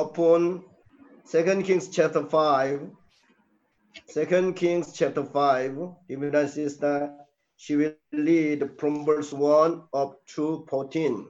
[0.00, 0.64] open
[1.24, 2.90] Second Kings chapter 5.
[4.06, 5.76] Second Kings chapter 5.
[6.08, 7.12] Divina sister,
[7.56, 11.26] she will read from verse 1 up to 14.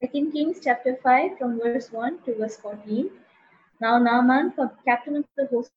[0.00, 3.10] Second Kings chapter 5 from verse 1 to verse 14.
[3.80, 4.54] Now Naaman,
[4.86, 5.72] captain of the host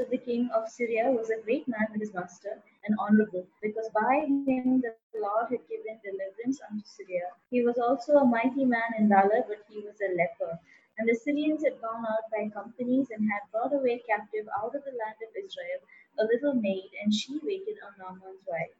[0.00, 3.88] of the king of Syria, was a great man with his master and honorable, because
[3.94, 7.28] by him the Lord had given deliverance unto Syria.
[7.50, 10.58] He was also a mighty man in valor, but he was a leper.
[10.98, 14.84] And the Syrians had gone out by companies and had brought away captive out of
[14.84, 15.80] the land of Israel
[16.18, 18.74] a little maid, and she waited on Naaman's wife.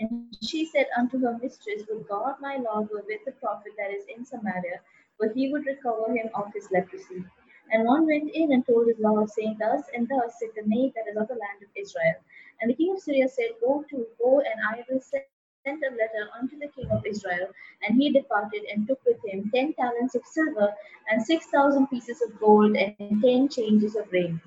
[0.00, 3.90] And she said unto her mistress, Would God my Lord were with the prophet that
[3.92, 4.80] is in Samaria,
[5.18, 7.24] for he would recover him of his leprosy.
[7.72, 10.94] And one went in and told his Lord, saying, Thus and thus said the maid
[10.94, 12.16] that is of the land of Israel.
[12.60, 15.24] And the king of Syria said, Go to, go, and I will send
[15.66, 17.48] a letter unto the king of Israel,
[17.82, 20.74] and he departed and took with him ten talents of silver
[21.10, 24.42] and six thousand pieces of gold and ten changes of raiment.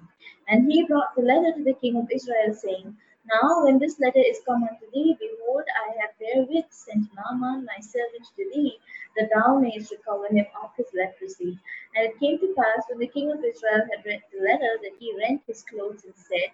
[0.48, 2.98] And he brought the letter to the king of Israel, saying,
[3.32, 7.80] Now when this letter is come unto thee, behold, I have therewith sent Naaman my
[7.82, 8.80] servant to thee,
[9.18, 11.60] that thou mayest recover him of his leprosy.
[11.96, 14.98] And it came to pass, when the king of Israel had read the letter, that
[15.00, 16.52] he rent his clothes and said,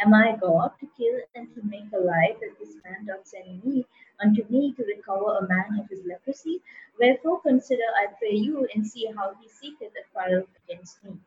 [0.00, 3.86] Am I God to kill and to make alive that this man doth send me
[4.20, 6.62] unto me to recover a man of his leprosy?
[7.00, 11.18] Wherefore consider, I pray you, and see how he seeketh a quarrel against me.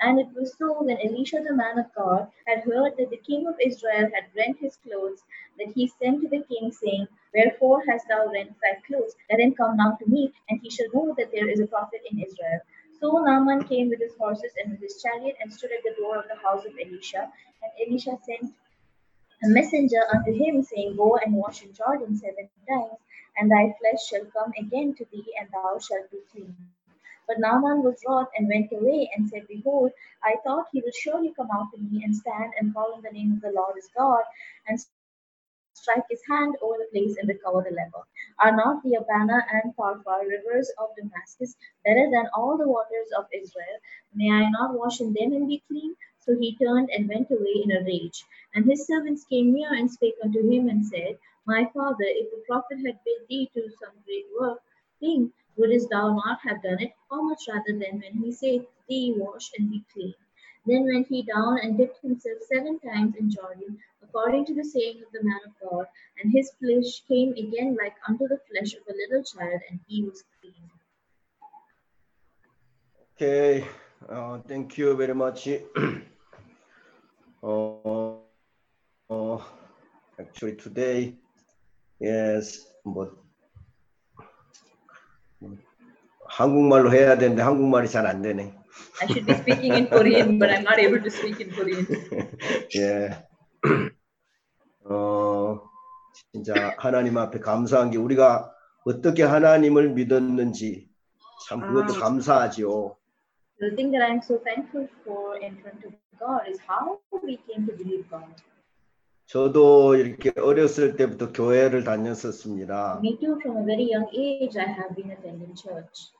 [0.00, 3.46] And it was so when Elisha the man of God had heard that the king
[3.46, 5.22] of Israel had rent his clothes,
[5.58, 9.16] that he sent to the king, saying, Wherefore hast thou rent thy clothes?
[9.30, 12.02] Let him come now to me, and he shall know that there is a prophet
[12.10, 12.60] in Israel.
[13.04, 16.16] So Naaman came with his horses and with his chariot and stood at the door
[16.16, 17.30] of the house of Elisha.
[17.62, 18.54] And Elisha sent
[19.42, 22.98] a messenger unto him, saying, Go and wash in Jordan seven times,
[23.36, 26.56] and thy flesh shall come again to thee, and thou shalt be clean.
[27.26, 31.34] But Naaman was wroth and went away and said, Behold, I thought he would surely
[31.34, 33.90] come out to me and stand and call on the name of the Lord his
[33.94, 34.24] God,
[34.66, 34.80] and
[35.74, 38.02] strike his hand over the place and recover the leper.
[38.40, 43.26] Are not the Abana and Pharpar rivers of Damascus better than all the waters of
[43.32, 43.78] Israel?
[44.14, 45.96] May I not wash in them and be clean?
[46.20, 48.24] So he turned and went away in a rage.
[48.54, 52.42] And his servants came near and spake unto him and said, My father, if the
[52.46, 54.62] prophet had bid thee to some great work,
[55.00, 56.92] thing, wouldst thou not have done it?
[57.10, 60.14] How much rather than when he saith thee, Wash and be clean?
[60.65, 65.01] Then went he down and dipped himself seven times in Jordan, according to the saying
[65.05, 65.85] of the man of God,
[66.21, 70.03] and his flesh came again like unto the flesh of a little child, and he
[70.03, 70.69] was clean.
[73.15, 73.67] Okay,
[74.07, 75.47] uh, thank you very much.
[77.43, 78.13] uh,
[79.09, 79.37] uh,
[80.19, 81.15] actually, today,
[81.99, 83.11] yes, 뭐
[86.29, 88.53] 한국말로 해야 되는데 한국말이 잘 안 되네.
[89.00, 91.86] I should be speaking in Korean, but I'm not able to speak in Korean.
[92.76, 93.26] 예.
[94.84, 95.60] 어,
[96.32, 98.52] 진짜 하나님 앞에 감사한 게 우리가
[98.84, 100.88] 어떻게 하나님을 믿었는지
[101.48, 102.00] 참 그것도 아.
[102.00, 102.96] 감사하지요.
[103.60, 107.66] The thing that I'm so thankful for in front of God is how we came
[107.66, 108.34] to believe God.
[109.26, 113.00] 저도 이렇게 어렸을 때부터 교회를 다녔었습니다.
[113.02, 116.12] Me too, from a very young age, I have been attending church.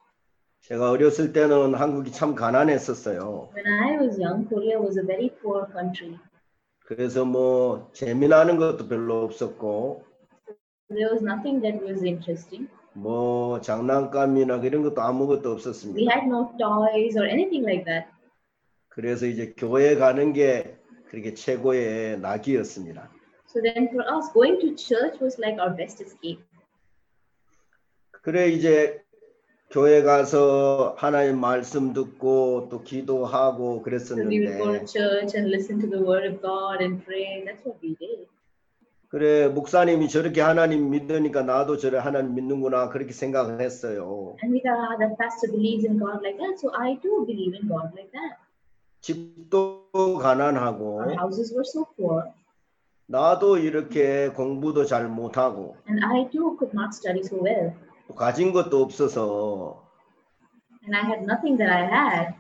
[0.65, 3.51] 제가 어렸을 때는 한국이 참 가난했었어요.
[3.55, 6.19] When I was young, Korea was a very poor country.
[6.87, 10.05] 그래서 뭐 재미나는 것도 별로 없었고
[10.89, 12.67] There was nothing that was interesting.
[12.95, 16.11] 뭐 장난감이나 이런 것도 아무것도 We 없었습니다.
[16.11, 18.09] had no toys or anything like that.
[18.89, 20.79] 그래서 이제 교회 가는 게
[21.11, 23.11] 그렇게 최고의 낙이었습니다.
[23.49, 26.43] So then for us, going to church was like our best escape.
[28.23, 29.04] 그래 이제
[29.75, 34.85] 교회 가서 하나님 말씀 듣고 또 기도하고 그랬었는데.
[39.09, 44.37] 그래 목사님이 저렇게 하나님 믿으니까 나도 저래 하나님 믿는구나 그렇게 생각을 했어요.
[44.45, 46.57] And we thought, ah, that pastor believes in God like that.
[46.61, 48.39] So I too believe in God like that.
[49.01, 49.91] 집도
[50.23, 52.31] 가난하고 houses were so poor.
[53.07, 57.75] 나도 이렇게 공부도 잘 못하고 And I too could not study so well.
[58.09, 59.85] 또 가진 것도 없어서
[60.83, 62.35] And I had nothing that I had.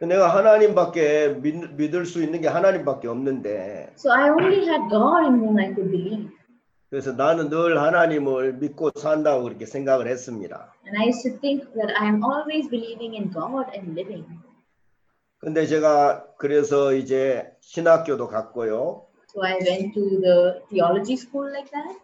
[0.00, 5.40] 내가 하나님밖에 믿, 믿을 수 있는 게 하나님밖에 없는데 So I only had God in
[5.40, 6.30] whom I could believe.
[6.90, 10.72] 그래서 나는 늘 하나님을 믿고 산다고 그렇게 생각을 했습니다.
[10.86, 14.24] And I used to think that I am always believing in God and living.
[15.38, 19.06] 근데 제가 그래서 이제 신학교도 갔고요.
[19.28, 21.98] So I went to the theology school like that.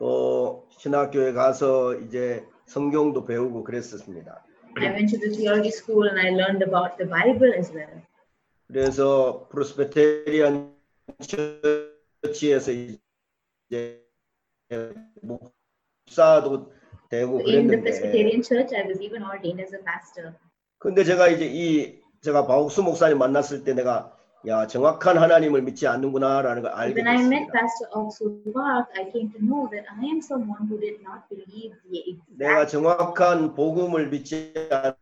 [0.00, 4.42] 또 신학교에 가서 이제 성경도 배우고 그랬었습니다.
[4.76, 8.00] I went to the theology school and I learned about the Bible as well.
[8.66, 10.74] 그래서 프로스페테리안
[12.22, 14.02] 처치에서 이제
[15.20, 16.72] 목사도
[17.10, 20.32] 되고 그랬는데 Presbyterian church, I was even ordained as a pastor.
[20.78, 26.62] 근데 제가 이제 이 제가 바옥수 목사님 만났을 때 내가 야 정확한 하나님을 믿지 않는구나라는
[26.62, 27.52] 걸 알게 When I met 됐습니다.
[27.60, 32.18] Pastor Oxford I came to know that I am someone who did not believe the
[32.38, 32.72] 내가 exact.
[32.72, 34.54] 정확한 복음을 믿지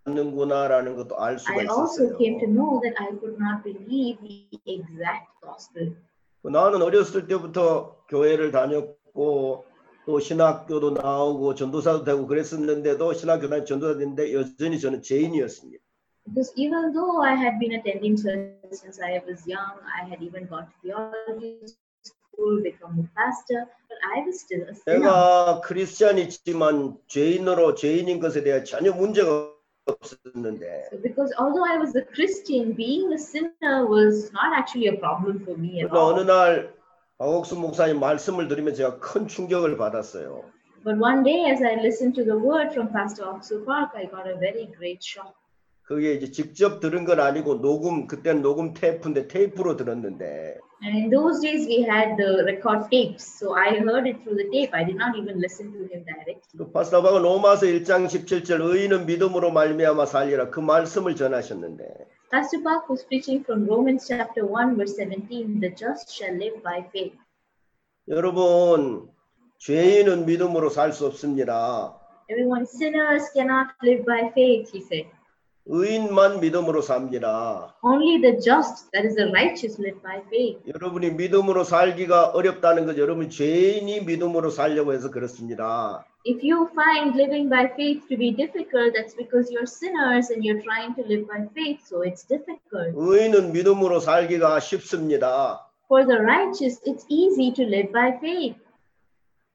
[0.05, 2.19] 않는구나라는 것도 알 수가 I also 있었어요.
[2.19, 5.95] came to know that I could not believe the exact gospel.
[6.43, 9.65] 나는 어렸을 때부터 교회를 다녔고
[10.07, 15.79] 또 신학교도 나오고 전도사도 되고 그랬었는데도 신학교 다니 전도사 됐는데 여전히 저는 죄인이었습니다.
[16.27, 20.47] Because even though I had been attending church since I was young, I had even
[20.47, 21.67] gone to theology
[22.03, 25.01] school, become a pastor, but I was still a sinner.
[25.01, 29.53] 내가 크리스찬이지만 죄인으로 죄인인 것에 대해 전혀 문제가
[29.87, 34.97] 없었는데 So because although I was a Christian, being a sinner was not actually a
[34.99, 36.27] problem for me at 그러나 어느 all.
[36.27, 36.75] 날
[37.19, 40.45] 박옥수 목사님 말씀을 들으면 제가 큰 충격을 받았어요.
[40.85, 44.31] But one day, as I listened to the word from Pastor Oxu Park, I got
[44.31, 45.35] a very great shock.
[45.89, 51.41] 그게 이제 직접 들은 건 아니고 녹음 그때는 녹음 테이프인데 테이프로 들었는데 And in those
[51.41, 53.25] days, we had the record tapes.
[53.25, 54.71] So I heard it through the tape.
[54.77, 56.45] I did not even listen to him directly.
[56.59, 61.85] 그 파스타바가 로마서 1장 17절 의인은 믿음으로 말미암아 살리라 그 말씀을 전하셨는데
[62.31, 66.85] Pastor Park was preaching from Romans chapter 1, verse 17 the just shall live by
[66.93, 67.17] faith.
[68.09, 69.09] 여러분
[69.57, 71.99] 죄인은 믿음으로 살 수 없습니다.
[72.29, 75.09] Everyone, sinners cannot live by faith, he said.
[75.71, 77.75] 의인만 믿음으로 삽니다.
[77.83, 80.61] Only the just, that is the righteous, live by faith.
[80.67, 86.07] 여러분이 믿음으로 살기가 어렵다는 것 여러분 죄인이 믿음으로 살려고 해서 그렇습니다.
[86.27, 90.63] If you find living by faith to be difficult, that's because you're sinners and you're
[90.65, 92.97] trying to live by faith, so it's difficult.
[92.97, 95.69] 의인은 믿음으로 살기가 쉽습니다.
[95.89, 98.57] For the righteous, it's easy to live by faith.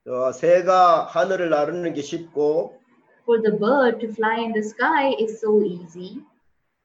[0.08, 2.83] 어, 새가 하늘을 나르는 게 쉽고
[3.26, 6.20] For the bird to fly in the sky is so easy.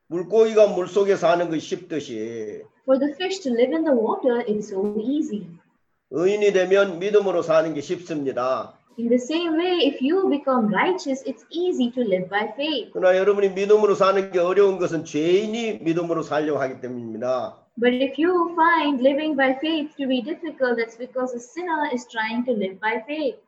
[0.06, 4.68] 물고기가 물 속에 사는 것이 쉽듯이 For the fish to live in the water, it's
[4.68, 5.46] so easy.
[6.10, 8.78] 의인이 되면 믿음으로 사는 게 쉽습니다.
[8.98, 12.90] In the same way, if you become righteous, it's easy to live by faith.
[12.92, 17.58] 그러나 여러분이 믿음으로 사는 게 어려운 것은 죄인이 믿음으로 살려고 하기 때문입니다.
[17.78, 22.06] But if you find living by faith to be difficult, that's because a sinner is
[22.10, 23.38] trying to live by faith.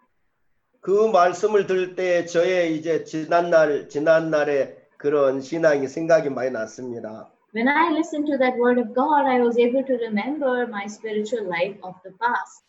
[0.80, 7.30] 그 말씀을 들을 때 저의 이제 지난날 지난날의 그런 신앙이 생각이 많이 났습니다.
[7.54, 11.46] When I listened to that word of God, I was able to remember my spiritual
[11.46, 12.64] life of the past.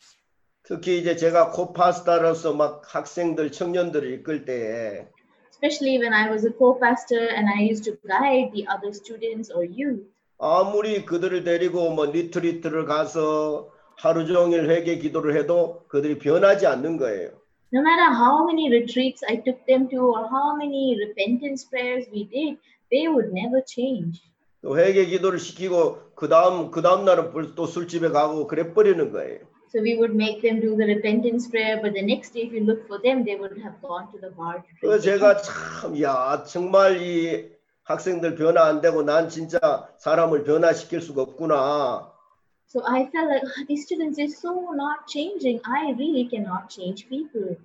[0.63, 5.07] 특히 이제 제가 코파스타로서 막 학생들 청년들을 이끌 때에
[5.49, 9.53] Especially when I was a co pastor and I used to guide the other students
[9.53, 10.03] or youth.
[10.37, 17.40] 아무리 그들을 데리고 뭐 리트리트를 가서 하루 종일 회개 기도를 해도 그들이 변하지 않는 거예요.
[17.73, 22.25] No matter how many retreats I took them to or how many repentance prayers we
[22.25, 22.57] did,
[22.91, 24.19] they would never change.
[24.61, 29.39] 또 회개 기도를 시키고 그 다음 그 다음 날은 또 술집에 가고 그래 버리는 거예요.
[29.71, 32.59] So we would make them do the repentance prayer, but the next day, if you
[32.59, 34.99] look for them, they would have gone to the bar drink.
[34.99, 37.49] 제가 참, 야, 정말 이
[37.83, 39.59] 학생들 변화 안 되고 난 진짜
[39.97, 42.10] 사람을 변화시킬 수가 없구나.
[42.71, 45.59] So I felt like "Ah, these students are so not changing.
[45.65, 47.57] I really cannot change people.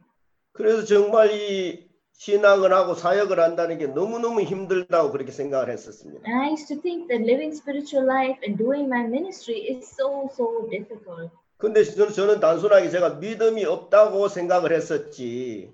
[0.52, 1.86] 그래서 정말 이
[2.18, 6.26] 신앙을 하고 사역을 한다는 게 너무너무 힘들다고 그렇게 생각을 했었습니다.
[6.26, 10.26] And I used to think that living spiritual life and doing my ministry is so,
[10.32, 11.30] so difficult.
[11.58, 15.70] 근데 저는, 저는 단순하게 제가 믿음이 없다고 생각을 했었지.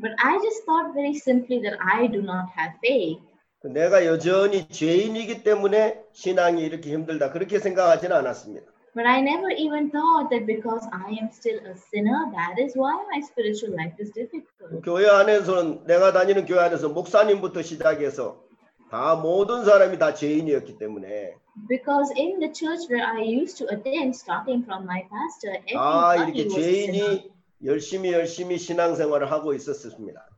[0.00, 3.20] But I just thought very simply that I do not have faith.
[3.62, 7.30] 내가 여전히 죄인이기 때문에 신앙이 이렇게 힘들다.
[7.30, 8.66] 그렇게 생각하지는 않았습니다.
[8.92, 12.96] But I never even thought that because I am still a sinner, that is why
[13.06, 14.82] my spiritual life is difficult.
[14.82, 18.42] 교회 안에서는 내가 다니는 교회 안에서 목사님부터 시작해서
[18.90, 21.34] 다 모든 사람이 다 죄인이었기 때문에
[21.68, 26.40] Because in the church where I used to attend, starting from my pastor, 다 everybody
[26.40, 26.90] 이렇게 a sinner.
[26.90, 27.30] 죄인이
[27.66, 30.29] 열심히 열심히 신앙생활을 하고 있었습니다.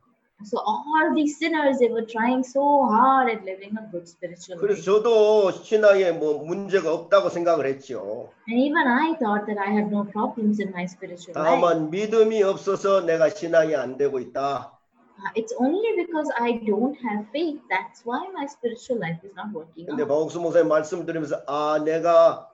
[0.43, 4.79] So all these sinners, they were trying so hard at living a good spiritual 그래서
[4.79, 4.85] life.
[4.85, 8.29] 저도 신앙에 뭐 문제가 없다고 생각을 했죠.
[8.49, 11.61] And even I thought that I had no problems in my spiritual life.
[11.61, 14.71] 다만 믿음이 없어서 내가 신앙이 안 되고 있다.
[15.15, 17.61] Uh, It's only because I don't have faith.
[17.69, 20.05] That's why my spiritual life is not working 근데.
[20.05, 22.49] 박옥수 목사님 말씀 들으면서 아 내가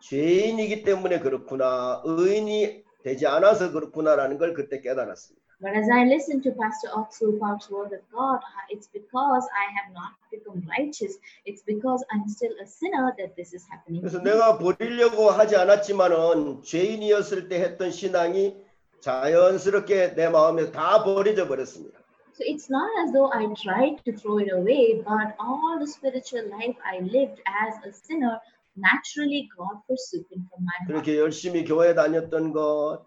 [0.00, 5.37] 죄인이기 때문에 그렇구나 의인이 되지 않아서 그렇구나라는 걸 그때 깨달았습니다.
[5.63, 8.39] But as I listen to Pastor Otsu Park's word of God,
[8.69, 11.15] it's because I have not become righteous.
[11.45, 14.01] It's because I'm still a sinner that this is happening.
[14.01, 14.31] 그래서 to me.
[14.31, 18.57] 내가 버리려고 하지 않았지만은 죄인이었을 때 했던 신앙이
[18.99, 21.97] 자연스럽게 내 마음에 다 버려져 버렸습니다.
[22.33, 26.49] So it's not as though I tried to throw it away, but all the spiritual
[26.49, 28.39] life I lived as a sinner
[28.75, 30.87] naturally got forsaken from my heart.
[30.91, 33.05] 그렇게 열심히 교회 다녔던 것,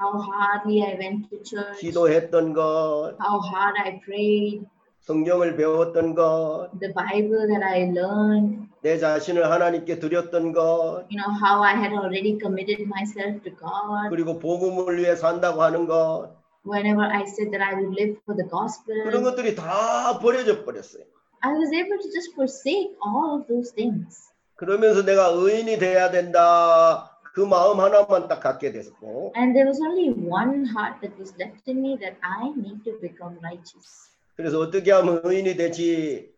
[0.00, 4.64] How hardly I went to church, 기도했던 것, how hard I prayed,
[5.02, 11.28] 성경을 배웠던 것, the Bible that I learned, 내 자신을 하나님께 드렸던 것, you know,
[11.36, 14.08] how I had already committed myself to God.
[14.08, 16.30] 그리고 복음을 위해 산다고 하는 것,
[16.64, 21.04] Whenever I said that I would live for the 그런 gospel, 것들이 다 버려져 버렸어요.
[21.42, 24.32] I was able to just forsake all of those things.
[24.56, 27.19] 그러면서 내가 의인이 돼야 된다.
[27.32, 31.62] 그 마음 하나만 딱 갖게 됐고, And there was only one heart that was left
[31.68, 34.10] in me that I need to become righteous.
[34.36, 36.32] 그래서 어떻게 하면 의인이 되지?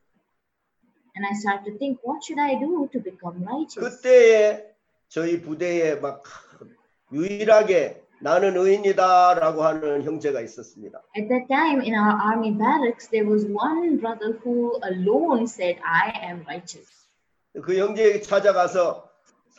[1.14, 3.80] And I started to think, what should I do to become righteous?
[3.80, 4.72] 그때에
[5.08, 6.22] 저희 부대에 막
[7.12, 11.02] 유일하게 나는 의인이다라고 하는 형제가 있었습니다.
[11.16, 16.12] At that time in our army barracks, there was one brother who alone said, I
[16.22, 16.88] am righteous.
[17.62, 19.11] 그 형제에게 찾아가서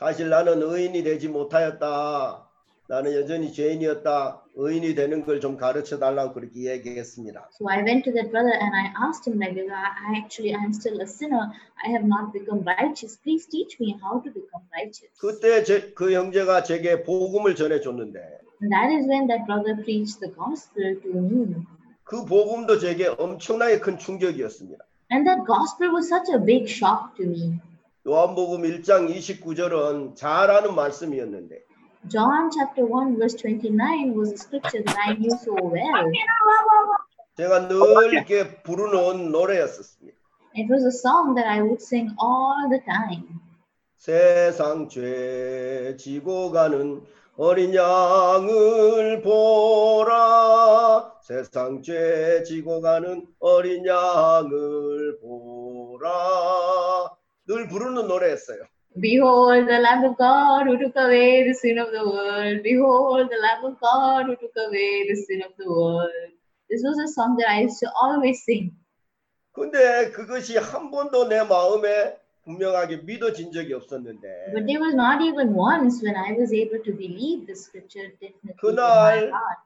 [0.04, 2.44] 사실 나는 의인이 되지 못하였다.
[2.90, 4.42] 나는 여전히 죄인이었다.
[4.56, 7.48] 의인이 되는 걸 좀 가르쳐 달라고 그렇게 얘기했습니다.
[7.56, 11.00] So I went to that brother and I asked him, like, I actually I'm still
[11.00, 11.48] a sinner.
[11.88, 13.16] I have not become righteous.
[13.24, 15.08] Please teach me how to become righteous.
[15.18, 18.20] 그때 제, 그 형제가 제게 복음을 전해 줬는데
[18.60, 21.64] And that is when that brother preached the gospel to me.
[22.04, 24.84] 그 복음도 제게 엄청나게 큰 충격이었습니다.
[25.14, 27.64] And that gospel was such a big shock to me.
[28.06, 31.64] 요한복음 1장 29절은 잘 아는 말씀이었는데
[32.10, 36.12] John chapter 1, verse 29 was a scripture that I knew so well.
[37.38, 40.18] 제가 늘 이렇게 부르는 노래였었습니다.
[40.56, 43.40] It was a song that I would sing all the time.
[43.96, 47.02] 세상 죄 지고 가는
[47.38, 56.04] 어린 양을 보라 세상 죄 지고 가는 어린 양을 보라
[57.48, 58.64] 늘 부르는 노래였어요.
[59.00, 62.62] Behold the Lamb of God who took away the sin of the world.
[62.62, 66.12] Behold the Lamb of God who took away the sin of the world.
[66.70, 68.72] This was a song that I used to always sing.
[69.52, 75.54] 근데 그것이 한 번도 내 마음에 분명하게 믿어진 적이 없었는데 But there was not even
[75.54, 79.60] once when I was able to believe the scripture definitely in my 그날 heart.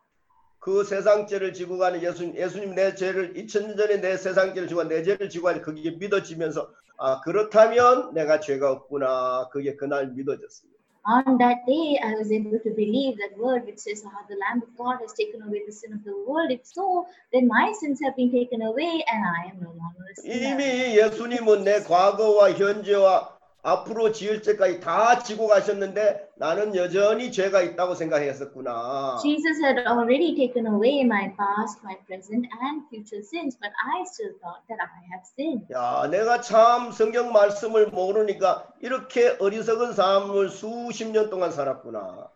[0.59, 4.83] 그 세상 죄를 지고 가는 예수님, 예수님 내 죄를 2000년 전에 내 세상 죄를 지고
[4.83, 10.77] 내 죄를 지고 가는 그게 믿어지면서 아 그렇다면 내가 죄가 없구나 그게 그날 믿어졌습니다.
[11.07, 14.59] On that day, I was able to believe that word which says, "Ah, the Lamb
[14.59, 18.03] of God has taken away the sin of the world." If so, then my sins
[18.03, 20.35] have been taken away, and I am no longer a sinner.
[20.35, 23.36] 이미 예수님은 내 과거와 현재와
[23.67, 29.17] 앞으로 지을 죄까지 다 지고 가셨는데 나는 여전히 죄가 있다고 생각했었구나.
[29.21, 34.31] Jesus had already taken away my past, my present, and future sins, but I still
[34.39, 35.67] thought that I have sinned.
[35.73, 42.29] 야, 내가 참 성경 말씀을 모르니까 이렇게 어리석은 삶을 수십 년 동안 살았구나.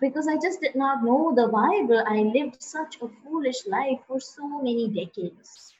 [0.00, 4.20] Because I just did not know the Bible, I lived such a foolish life for
[4.24, 5.74] so many decades.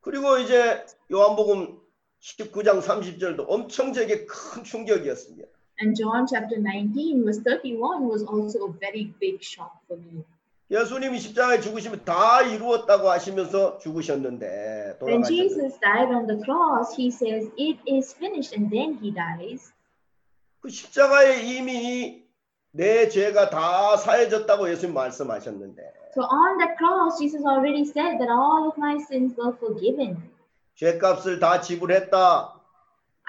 [0.00, 1.87] 그리고 이제 요한복음
[2.36, 5.48] 19장 30절도 엄청 제게 큰 충격이었습니다.
[5.80, 10.24] And John chapter 19, verse 31 was also a very big shock for me.
[10.70, 17.48] 예수님이 십자가에 죽으시면 다 이루었다고 하시면서 죽으셨는데 When Jesus died on the cross, he says,
[17.56, 19.72] It is finished, and then he dies.
[20.60, 22.26] 그 십자가에 이미
[22.72, 25.80] 내 죄가 다 사해졌다고 예수님 말씀하셨는데
[26.12, 30.20] So on that cross, Jesus already said that all of my sins were forgiven.
[30.78, 32.54] 죄값을 다 지불했다.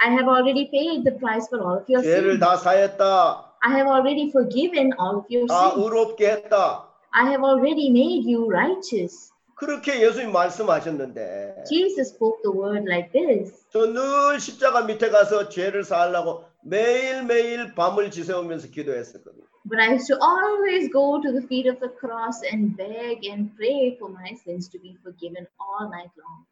[0.02, 2.40] I have already paid the price for all of your 죄를 sins.
[2.40, 3.56] 다 사했다.
[3.62, 5.82] I have already forgiven all of your 다 sins.
[5.84, 6.88] 의롭게 했다.
[7.12, 9.32] I have already made you righteous.
[9.56, 13.66] 그렇게 예수님 말씀하셨는데 Jesus spoke the word like this.
[13.74, 19.44] 저 늘 십자가 밑에 가서 죄를 사하려고 매일매일 밤을 지새우면서 기도했었거든요.
[19.68, 23.52] But I used to always go to the feet of the cross and beg and
[23.58, 26.46] pray for my sins to be forgiven all night long.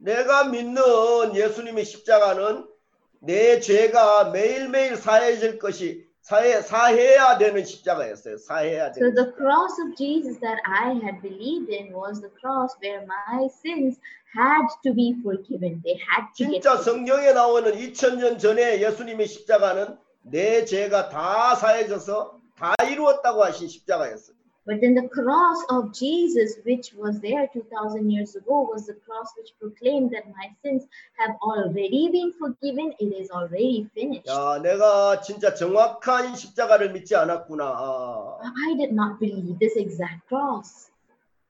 [0.00, 2.66] 내가 믿는 예수님의 십자가는
[3.20, 8.38] 내 죄가 매일매일 사해질 것이 사해, 사해야 되는 십자가였어요.
[8.38, 9.36] 사해야 So 되는 the 십자가.
[9.36, 13.98] cross of Jesus that I had believed in was the cross where my sins
[14.36, 15.82] had to be forgiven.
[15.82, 16.76] They had to get 진짜.
[16.76, 24.36] 성경에 나오는 2000년 전에 예수님의 십자가는 내 죄가 다 사해져서 다 이루었다고 하신 십자가였어요.
[24.70, 29.34] But then the cross of Jesus, which was there 2000 years ago, was the cross
[29.36, 30.86] which proclaimed that my sins
[31.18, 32.94] have already been forgiven.
[33.00, 34.28] It is already finished.
[34.28, 37.64] 야, 내가 진짜 정확한 십자가를 믿지 않았구나.
[37.64, 40.88] 아, I did not believe this exact cross.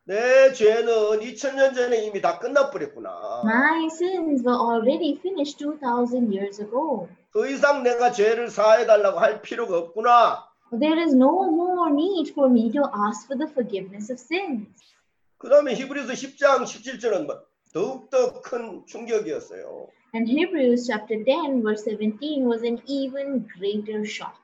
[0.04, 3.42] 내 죄는 2000년 전에 이미 다 끝나버렸구나.
[3.44, 7.06] My sins were already finished 2000 years ago.
[7.34, 10.49] 더 이상 내가 죄를 사해 달라고 할 필요가 없구나.
[10.72, 14.68] There is no more need for me to ask for the forgiveness of sins.
[15.38, 19.88] 그 다음에 히브리서 10장 17절은 뭐 더욱더 큰 충격이었어요.
[20.14, 24.36] And Hebrews chapter 10, verse 17 was an even greater shock.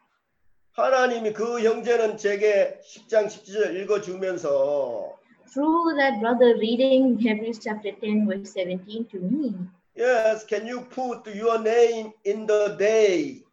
[0.72, 5.16] 하나님이 그 형제는 제게 10장 17절 읽어 주면서
[5.52, 9.54] Through that brother reading Hebrews chapter 10, verse 17 to me,
[9.96, 13.45] Yes, can you put your name in the day?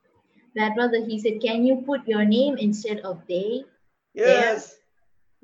[0.55, 3.65] that brother he said, Can you put your name instead of they?
[4.15, 4.77] Yes.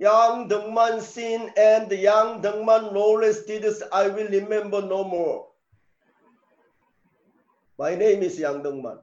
[0.00, 5.46] 양등만 sin and 양등만 lawless deeds I will remember no more.
[7.78, 8.99] My name is 양등만.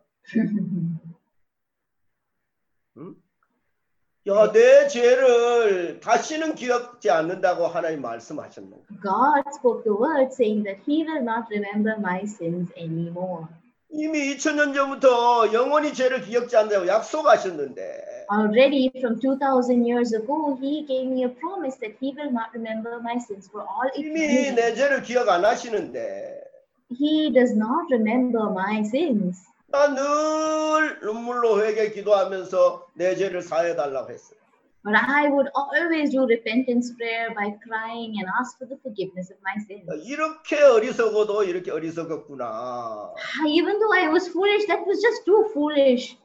[4.27, 8.85] 야, 내 죄를 다시는 기억지 않는다고 하나님 말씀하셨는 거예요.
[9.01, 13.47] God spoke the word saying that he will not remember my sins anymore.
[13.96, 21.06] 이미 2000년 전부터 영원히 죄를 기억지 않는다고 약속하셨는데 Already from 2000 years ago, he gave
[21.06, 24.54] me a promise that he will not remember my sins for all 이미 eternity.
[24.54, 26.42] 내 죄를 기억 안 하시는데
[26.90, 29.46] He does not remember my sins.
[29.68, 34.38] 나늘 눈물로 회개 기도하면서 내 죄를 사해 달라고 했어요.
[34.86, 39.38] But I would always do repentance prayer by crying and ask for the forgiveness of
[39.42, 39.82] my sins.
[40.06, 43.12] 이렇게 어리석어도 이렇게 어리석었구나.
[43.48, 46.16] Even though I was foolish, that was just too foolish.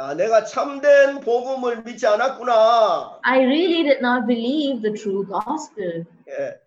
[0.00, 3.20] 야, 내가 참된 복음을 믿지 않았구나.
[3.22, 6.04] I really did not believe the true gospel.
[6.28, 6.58] 예.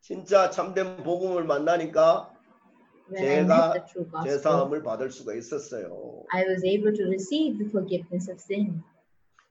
[0.00, 2.32] 진짜 참된 복음을 만나니까
[3.90, 6.22] true 제 사함을 받을 수가 있었어요.
[6.30, 8.84] I was able to receive the forgiveness of sin.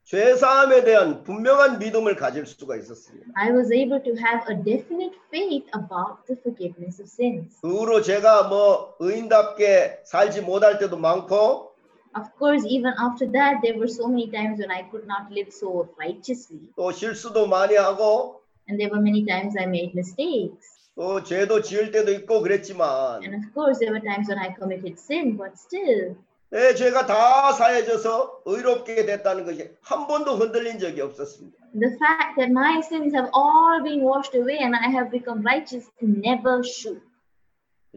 [0.08, 3.28] 죄 사함에 대한 분명한 믿음을 가질 수가 있었습니다.
[3.36, 7.60] I was able to have a definite faith about the forgiveness of sins.
[7.62, 11.76] 그 후로 제가 뭐 의인답게 살지 못할 때도 많고
[12.16, 15.52] Of course, even after that, there were so many times when I could not live
[15.52, 16.72] so righteously.
[16.78, 18.40] 또 실수도 많이 하고
[18.70, 20.88] And there were many times I made mistakes.
[20.96, 24.96] 또 죄도 지을 때도 있고 그랬지만 And of course, there were times when I committed
[24.96, 26.16] sin, but still,
[26.50, 31.58] 내 죄가 다 사해져서 의롭게 됐다는 것이 한 번도 흔들린 적이 없었습니다.
[31.74, 35.90] the fact that my sins have all been washed away and I have become righteous
[36.02, 37.02] never shook.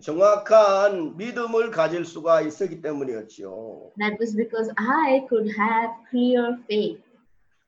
[0.02, 3.92] 정확한 믿음을 가질 수가 있었기 때문이었지요.
[3.98, 7.02] That was because I could have clear faith.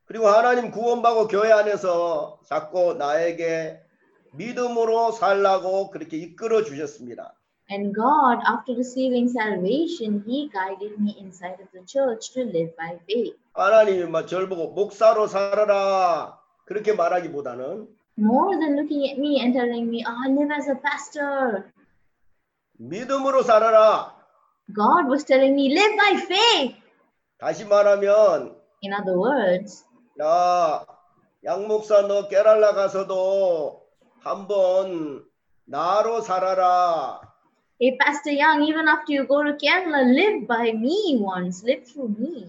[0.06, 3.80] 그리고 하나님 구원받고 교회 안에서 자꾸 나에게
[4.32, 7.34] 믿음으로 살라고 그렇게 이끌어 주셨습니다.
[7.70, 12.98] And God, after receiving salvation, He guided me inside of the church to live by
[13.08, 13.36] faith.
[13.54, 19.88] 하나님이 막 저를 보고 목사로 살아라 그렇게 말하기보다는 More than looking at me and telling
[19.88, 21.72] me, oh, live as a pastor,
[22.78, 24.14] 믿음으로 살아라.
[24.74, 26.76] God was telling me, live by faith.
[27.38, 29.84] 다시 말하면 In other words,
[30.20, 30.84] 야,
[31.44, 33.82] 양 목사 너 깨랄라 가서도
[34.20, 35.24] 한번
[35.64, 37.31] 나로 살아라.
[37.82, 42.14] Hey, Pastor Young, even after you go to Kerala, live by me once, live through
[42.16, 42.48] me.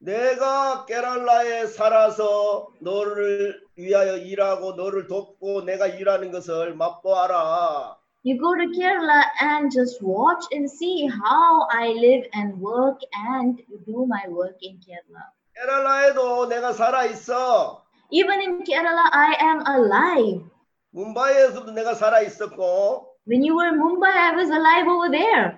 [0.00, 7.96] 내가 깨랄라에 살아서 너를 위하여 일하고 너를 돕고 내가 일하는 것을 맛보아라.
[8.24, 13.00] You go to Kerala and just watch and see how I live and work
[13.32, 15.32] and do my work in Kerala.
[15.54, 17.82] 깨랄라에도 내가 살아 있어.
[18.10, 20.44] Even in Kerala, I am alive.
[20.90, 25.57] 뭄바이에서도 내가 살아 있었고, When you were in Mumbai, I was alive over there.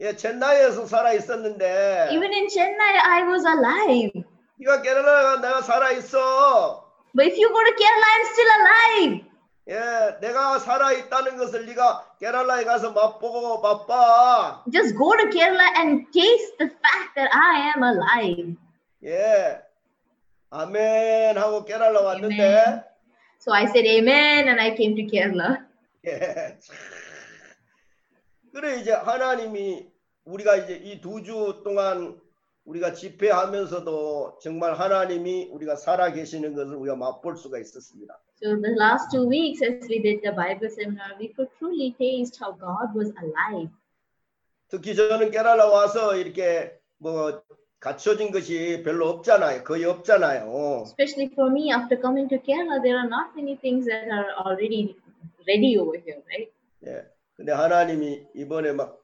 [0.00, 4.10] 예, 첸나이에서 살아 있었는데, Even in Chennai, I was alive.
[4.58, 6.82] 네가 깨랄라가 내가 살아 있어.
[7.14, 9.24] But if you go to Kerala, I'm still alive.
[9.66, 14.64] 예, 내가 살아 있다는 것을 네가 깨랄라에 가서 맛보고 맛봐.
[14.72, 18.56] Just go to Kerala and taste the fact that I am alive.
[19.04, 19.60] 예,
[20.50, 22.82] 아멘 하고 깨랄라 왔는데, Amen.
[23.38, 25.58] So I said amen and I came to Kerala.
[26.06, 26.58] 예.
[28.53, 29.87] 그래 이제 하나님이
[30.25, 32.19] 우리가 이제 이 두 주 동안
[32.65, 38.19] 우리가 집회하면서도 정말 하나님이 우리가 살아 계시는 것을 우리가 맛볼 수가 있었습니다.
[38.41, 42.37] So the last two weeks, as we did the Bible seminar, we could truly taste
[42.39, 43.69] how God was alive.
[44.69, 47.41] 특히 저는 깨랄라 와서 이렇게 뭐
[47.79, 49.63] 갖춰진 것이 별로 없잖아요.
[49.63, 50.83] 거의 없잖아요.
[50.85, 54.95] Especially for me, after coming to Kerala, there are not many things that are already
[55.47, 56.51] ready over here, right?
[56.85, 57.03] 예.
[57.39, 59.01] 근데 하나님이 이번에 막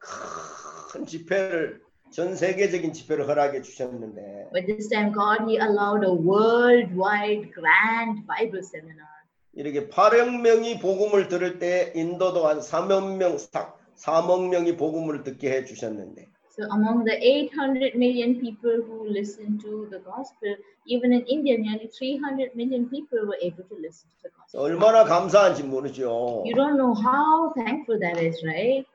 [0.92, 7.52] 큰 집회를 전 세계적인 집회를 허락해 주셨는데 But this time, God, He allowed a worldwide
[7.52, 9.08] grand Bible seminar.
[9.52, 15.64] 이렇게 8억 명이 복음을 들을 때 인도도 한 3억 명, 3억 명이 복음을 듣게 해
[15.64, 21.58] 주셨는데 So, among the 800 million people who listen to the gospel, even in India,
[21.58, 24.62] nearly 300 million people were able to listen to the gospel.
[24.62, 26.44] 얼마나 감사한지 모르죠.
[26.46, 28.86] You don't know how thankful that is, right?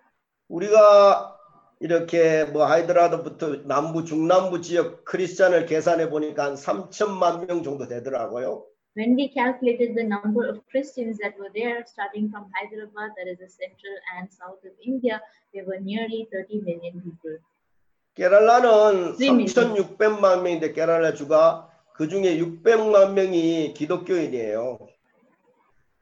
[0.49, 1.37] 우리가
[1.79, 8.65] 이렇게 뭐 하이드라드부터 남부 중남부 지역 크리스찬을 계산해 보니까 한 3천만 명 정도 되더라고요.
[8.97, 13.37] When we calculated the number of Christians that were there, starting from Hyderabad, that is
[13.37, 15.21] the central and south of India,
[15.53, 17.37] there were nearly 30 million people.
[18.15, 19.45] 케랄라는 네, 네.
[19.45, 24.79] 3,600만 명인데 케랄라 주가 그 중에 600만 명이 기독교인이에요.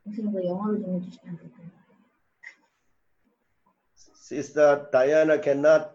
[0.03, 1.69] 무슨 거 영어로 좀 해주시면 될까요?
[3.95, 5.89] Sister Diana cannot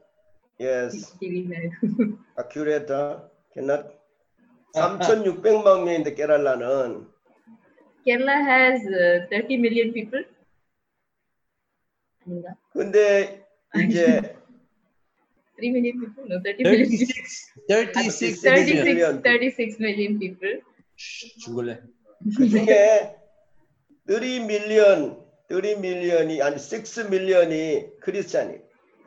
[0.59, 1.17] yes
[2.39, 3.21] accurate uh,
[3.53, 3.87] cannot
[4.75, 7.15] 3,600만 명인데 케랄라는
[8.05, 10.27] Kerala has uh, 30 million people.
[12.27, 12.55] 아닌가?
[12.73, 13.47] 근데
[13.77, 14.37] 이제
[15.57, 16.25] 3 million people?
[16.29, 17.07] No, 30 million people.
[17.69, 19.23] 36, 36 36 million.
[19.23, 20.61] 36, 36 million people.
[20.97, 21.81] 쉿, 죽을래.
[22.37, 23.17] 그 중에
[24.09, 28.59] 30 million 30 million이 아니 6 million이 크리스찬이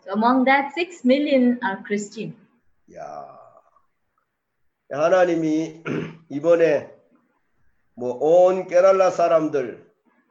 [0.04, 2.36] So among that, 6 million are Christian.
[2.96, 3.28] 야
[4.92, 5.84] 하나님이
[6.30, 6.90] 이번에
[7.96, 9.86] 뭐온 케랄라 사람들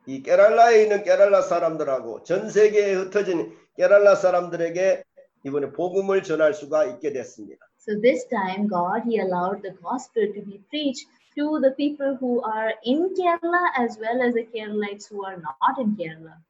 [0.06, 5.02] 이 케랄라에 있는 케랄라 사람들하고 전 세계에 흩어진 케랄라 사람들에게
[5.44, 7.66] 이번에 복음을 전할 수가 있게 됐습니다.
[7.78, 12.42] So this time, God, He allowed the gospel to be preached to the people who
[12.42, 16.42] are in Kerala as well as the Keralites who are not in Kerala.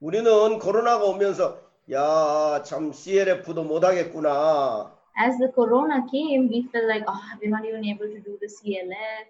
[0.00, 1.58] 우리는 코로나가 오면서
[1.90, 4.92] 야 참 CLF도 못 하겠구나.
[5.16, 8.48] As the corona came, we felt like, oh, we're not even able to do the
[8.48, 9.28] CLF.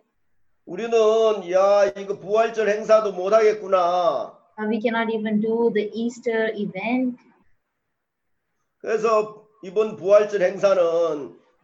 [0.64, 0.92] 우리는
[1.51, 4.38] 야 이거 부활절 행사도 못 하겠구나.
[4.59, 7.18] Uh, we cannot even do the Easter event.
[8.83, 10.83] 그래서 이번 부활절 행사는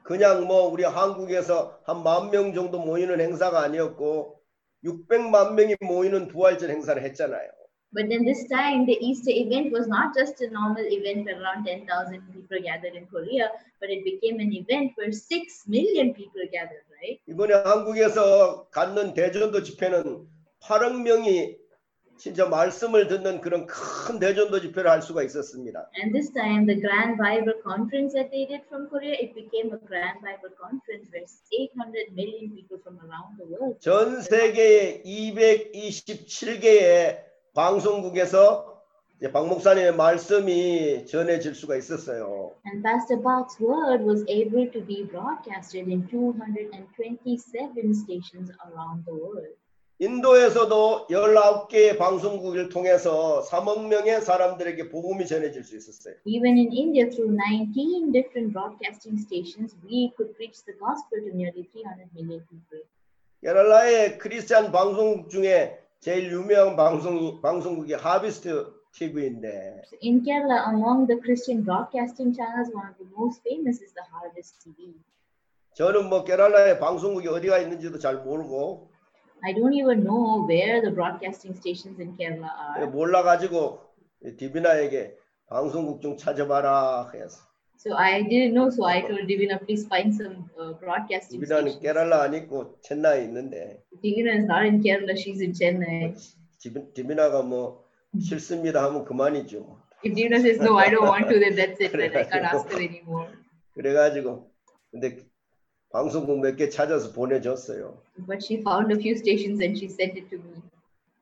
[0.04, 4.40] 그냥 뭐 우리 한국에서 한 만 명 정도 모이는 행사가 아니었고
[4.84, 7.50] 600만 명이 모이는 부활절 행사를 했잖아요.
[7.90, 11.64] But then this time, the Easter event was not just a normal event where around
[11.64, 13.48] 10,000 people gathered in Korea,
[13.80, 17.18] but it became an event where 6 million people gathered, right?
[17.26, 20.28] 이번에 한국에서 갖는 대전도 집회는
[20.60, 21.56] 8억 명이
[22.18, 25.88] 진짜 말씀을 듣는 그런 큰 대전도 집회를 할 수가 있었습니다.
[26.02, 29.78] And this time, the Grand Bible Conference that they did from Korea, it became a
[29.78, 33.78] Grand Bible Conference where 800 million people from around the world.
[33.80, 37.22] 전 세계의 227개의
[37.54, 38.82] 방송국에서
[39.18, 42.52] 이제 박 목사님의 말씀이 전해질 수가 있었어요.
[42.66, 49.54] And Pastor Bach's word was able to be broadcasted in 227 stations around the world.
[50.00, 56.14] 인도에서도 19개의 방송국을 통해서 3억 명의 사람들에게 복음이 전해질 수 있었어요.
[56.24, 61.66] Even in India, through 19 different broadcasting stations, we could preach the gospel to nearly
[61.74, 62.86] 300 million people.
[63.42, 71.64] 케랄라의 크리스찬 방송국 중에 제일 유명한 방송 방송국이 하비스트 TV인데 in Kerala, among the Christian
[71.64, 74.94] broadcasting channels, one of the most famous is the Harvest TV.
[75.74, 78.90] 저는 뭐 케랄라의 방송국이 어디가 있는지도 잘 모르고
[79.44, 82.86] I don't even know where the broadcasting stations in Kerala are.
[82.86, 83.80] 몰라가지고
[84.36, 85.14] 디비나에게
[85.48, 87.46] 방송국 좀 찾아봐라 해서
[87.78, 91.82] So I didn't know, so I told Divina, please find some uh, broadcasting 디비나는 stations.
[91.82, 96.14] 케랄라 아니고 첸나에 있는데 Divina is not in Kerala, she's in Chennai.
[96.58, 97.84] 디비- 디비나가 뭐
[98.18, 99.60] 싫습니다 하면 그만이죠.
[99.60, 99.78] 뭐.
[100.02, 102.66] If Divina says, no, I don't want to, then that's it, then I can't ask
[102.70, 103.30] her anymore.
[103.74, 104.50] 그래가지고
[104.90, 105.18] 근데
[105.98, 107.96] 방송국 몇 개 찾아서 보내줬어요.
[108.26, 110.60] But she found a few stations and she sent it to me.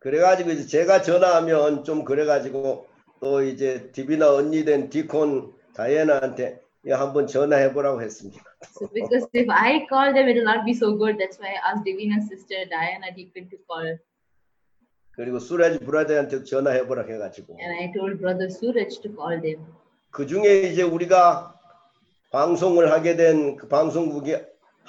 [0.00, 2.86] 그래가지고 이제 제가 전화하면 좀 그래가지고
[3.20, 8.42] 또 이제 디비나 언니 된 디콘 다이애나한테 한번 전화해보라고 했습니다.
[8.74, 11.18] So because if I call them, it will not be so good.
[11.18, 13.98] That's why I asked Divina's sister Diana Deacon to call.
[15.12, 19.64] 그리고 수라지 브라더한테 전화해보라 해가지고 And I told brother Suraj to call them.
[20.10, 21.54] 그 중에 이제 우리가
[22.30, 24.36] 방송을 하게 된 그 방송국이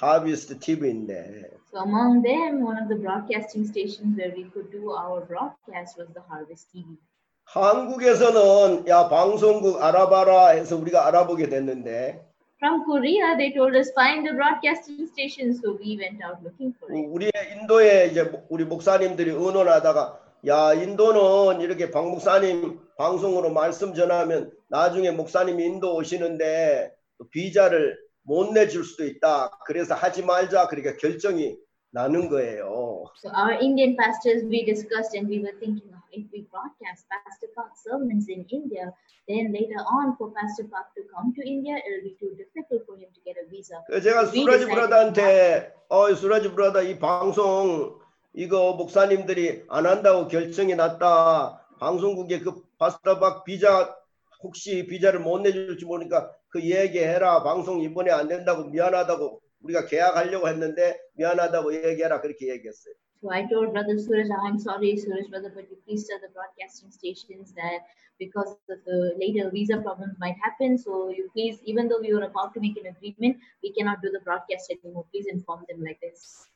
[0.00, 5.20] 하비스트 TV인데 So among them, one of the broadcasting stations where we could do our
[5.26, 6.96] broadcast was the Harvest TV.
[7.44, 12.24] 한국에서는 야 방송국 알아봐라 해서 우리가 알아보게 됐는데
[12.58, 16.90] From Korea, they told us find a broadcasting station, so we went out looking for
[16.90, 17.06] it.
[17.08, 17.30] 우리
[17.60, 25.10] 인도에 이제 목- 우리 목사님들이 의논하다가 야 인도는 이렇게 박 목사님 방송으로 말씀 전하면 나중에
[25.12, 27.96] 목사님이 인도 오시는데 또 비자를
[28.28, 29.58] 못 내줄 수도 있다.
[29.64, 30.68] 그래서 하지 말자.
[30.68, 31.56] 그러니까 결정이
[31.90, 33.08] 나는 거예요.
[33.16, 37.48] So our Indian pastors, we discussed and we were thinking, oh, if we broadcast Pastor
[37.56, 38.92] Park's sermons in India,
[39.26, 43.00] then later on for Pastor Park to come to India, it'll be too difficult for
[43.00, 43.80] him to get a visa.
[43.88, 47.96] 제가 수라지 브라더한테 어 수라지 브라더 이 방송
[48.34, 51.64] 이거 목사님들이 안 한다고 결정이 났다.
[51.80, 53.96] 방송국에 그 파스타 박 비자
[54.42, 57.42] 혹시 비자를 못 내줄지 모르니까 그 얘기해라.
[57.42, 62.94] 방송 이번에 안 된다고 미안하다고 우리가 계약하려고 했는데 미안하다고 얘기해라 그렇게 얘기했어요.
[63.20, 66.92] So I told Brother Suraj, I'm sorry, Suraj brother, but you please tell the broadcasting
[66.92, 67.82] stations that
[68.16, 70.78] because of the later visa problems might happen.
[70.78, 74.10] So you please, even though we were about to make an agreement, we cannot do
[74.14, 75.04] the broadcast anymore.
[75.10, 76.46] Please inform them like this.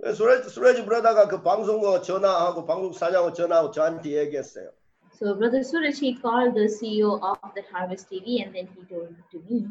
[0.00, 4.70] 수라지 수라지 브라더가 그 방송국 전화하고 방송 사장하고 전화하고 저한테 얘기했어요.
[5.18, 9.14] So Brother Suraj, he called the CEO of the Harvest TV and then he told
[9.30, 9.64] to me,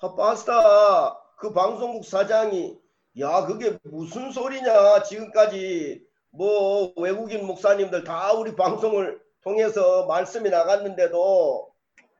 [0.00, 2.78] 아, 파스타 그 방송국 사장이
[3.18, 11.72] 야 그게 무슨 소리냐 지금까지 뭐 외국인 목사님들 다 우리 방송을 통해서 말씀이 나갔는데도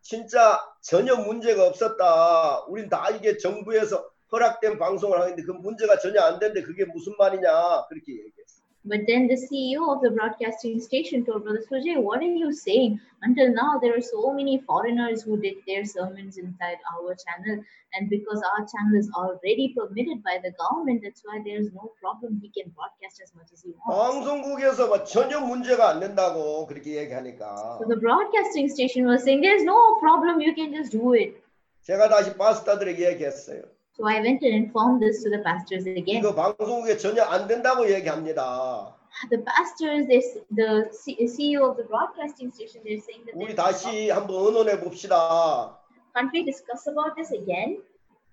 [0.03, 2.65] 진짜 전혀 문제가 없었다.
[2.67, 7.87] 우린 다 이게 정부에서 허락된 방송을 하는데 그 문제가 전혀 안 되는데 그게 무슨 말이냐
[7.89, 8.63] 그렇게 얘기했어.
[8.88, 13.00] But then the CEO of the broadcasting station told Brother Sujay, What are you saying?
[13.22, 17.64] Until now, there are so many foreigners who did their sermons inside our channel.
[17.94, 22.42] And because our channel is already permitted by the government, that's why there's no problem.
[22.42, 23.96] He can broadcast as much as he wants.
[23.96, 29.64] 방송국에서 뭐 전혀 문제가 안 된다고 그렇게 얘기하니까 So the broadcasting station was saying, There's
[29.64, 30.42] no problem.
[30.42, 31.40] You can just do it.
[31.84, 33.62] 제가 다시 파스타들에게 얘기했어요.
[33.99, 36.23] So I went and informed this to the pastors again.
[36.23, 38.95] 이거 방송국에 전혀 안 된다고 얘기합니다.
[39.29, 40.07] The pastors,
[40.55, 40.89] the
[41.27, 45.77] CEO of the broadcasting station, they're saying that 우리 다시 한번 의논해 봅시다.
[46.15, 47.83] Can't we discuss about this again?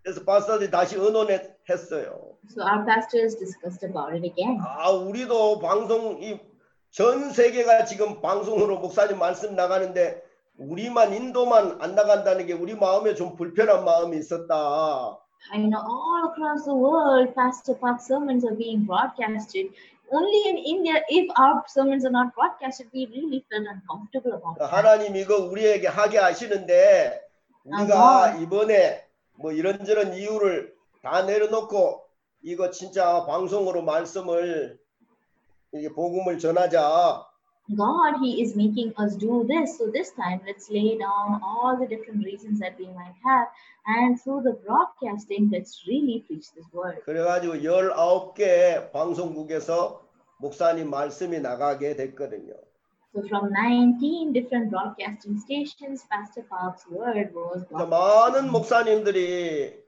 [0.03, 2.37] 그래서 파스터들이 다시 의논했어요.
[2.47, 4.59] So our pastors discussed about it again.
[4.61, 10.21] 아, 우리도 방송 이전 세계가 지금 방송으로 목사님 말씀 나가는데
[10.57, 15.17] 우리만 인도만 안 나간다는 게 우리 마음에 좀 불편한 마음이 있었다.
[15.53, 19.67] I know all across the world, Pastor Park sermons are being broadcasted.
[20.11, 24.69] Only in India, if our sermons are not broadcasted, we really felt uncomfortable about that.
[24.69, 27.21] 하나님 이거 우리에게 하게 하시는데
[27.65, 28.35] 우리가.
[28.41, 29.03] 이번에
[29.35, 32.03] 뭐 이런저런 이유를 다 내려놓고
[32.43, 34.79] 이거 진짜 방송으로 말씀을
[35.73, 37.25] 이게 복음을 전하자.
[37.76, 39.78] God, He is making us do this.
[39.78, 43.46] So this time, let's lay down all the different reasons that we might have,
[43.86, 46.98] and through the broadcasting, let's really preach this word.
[47.04, 50.02] 그래가지고 19개 방송국에서
[50.38, 52.54] 목사님 말씀이 나가게 됐거든요.
[53.12, 57.90] So from 19 different broadcasting stations, Pastor Park's word was 그래서 broadcast.
[57.90, 59.78] 많은 목사님들이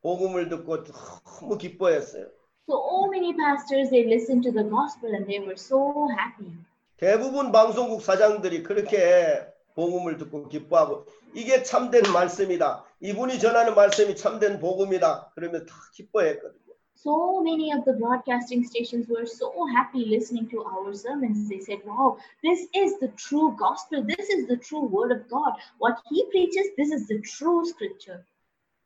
[0.00, 2.28] 복음을 듣고 너무 기뻐했어요.
[2.66, 6.52] So many pastors they listened to the gospel and they were so happy.
[6.99, 9.41] 대부분 방송국 사장들이 그렇게
[9.73, 12.83] 복음을 듣고 기뻐하고 이게 참된 말씀이다.
[12.99, 15.31] 이분이 전하는 말씀이 참된 복음이다.
[15.33, 16.59] 그러면 다 기뻐했거든요.
[16.97, 21.47] So many of the broadcasting stations were so happy listening to our sermons.
[21.47, 24.03] They said, Wow, this is the true gospel.
[24.03, 25.55] This is the true word of God.
[25.79, 28.27] What he preaches, this is the true scripture.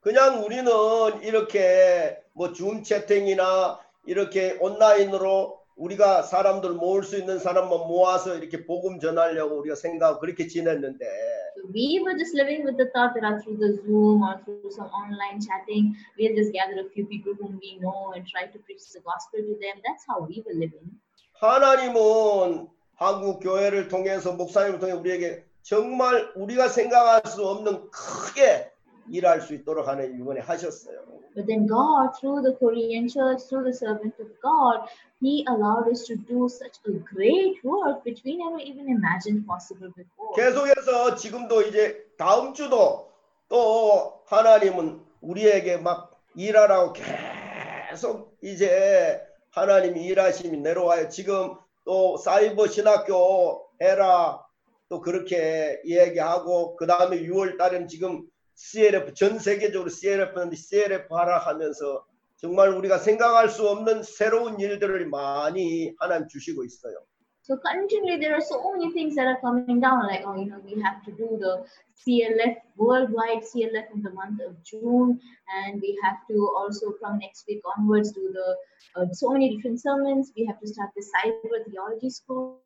[0.01, 0.69] 그냥 우리는
[1.23, 9.57] 이렇게 뭐줌 채팅이나 이렇게 온라인으로 우리가 사람들 모을 수 있는 사람만 모아서 이렇게 복음 전하려고
[9.59, 11.05] 우리가 생각하고 그렇게 지냈는데
[11.71, 14.89] we were just living with the thought that uh, through the Zoom or through some
[14.91, 18.83] online chatting, we'll just gather a few people whom we know and try to preach
[18.91, 19.79] the gospel to them.
[19.85, 20.99] That's how we were living.
[21.39, 28.72] 하나님은 한국 교회를 통해서 목사님을 통해 우리에게 정말 우리가 생각할 수 없는 크게
[29.09, 31.03] 일할 수 있도록 하는 이번에 하셨어요.
[31.35, 34.87] But then God, through the Korean church, through the servant of God,
[35.21, 39.89] He allowed us to do such a great work which we never even imagined possible
[39.95, 40.35] before.
[40.35, 43.11] 계속해서 지금도 이제 다음 주도
[43.49, 51.09] 또 하나님은 우리에게 막 일하라고 계속 이제 하나님이 일하심이 내려와요.
[51.09, 54.43] 지금 또 사이버 신학교 해라
[54.89, 62.05] 또 그렇게 얘기하고 그 다음에 6월 달에는 지금 CLF 전 세계적으로 CLF는데 CLF 하라 하면서
[62.37, 66.95] 정말 우리가 생각할 수 없는 새로운 일들을 많이 하나님 주시고 있어요.
[67.43, 70.59] So continually there are so many things that are coming down, like oh, you know,
[70.63, 71.67] we have to do the
[71.99, 75.19] CLF worldwide CLF in the month of June,
[75.59, 78.55] and we have to also from next week onwards do the
[78.95, 80.31] uh, so many different sermons.
[80.37, 82.63] We have to start the cyber theology school.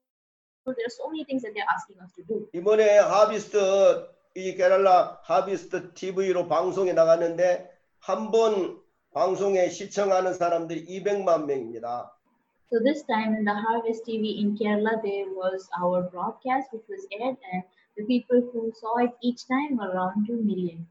[0.65, 2.49] So there are so many things that they're asking us to do.
[2.53, 8.79] 이번에 하비스트 이 케랄라 하비스트 TV로 방송에 나갔는데 한 번
[9.11, 12.13] 방송에 시청하는 사람들이 200만 명입니다.
[12.69, 17.01] So this time in the Harvest TV in Kerala, there was our broadcast which was
[17.17, 17.63] aired, and
[17.97, 20.85] the people who saw it each time were around 2 million.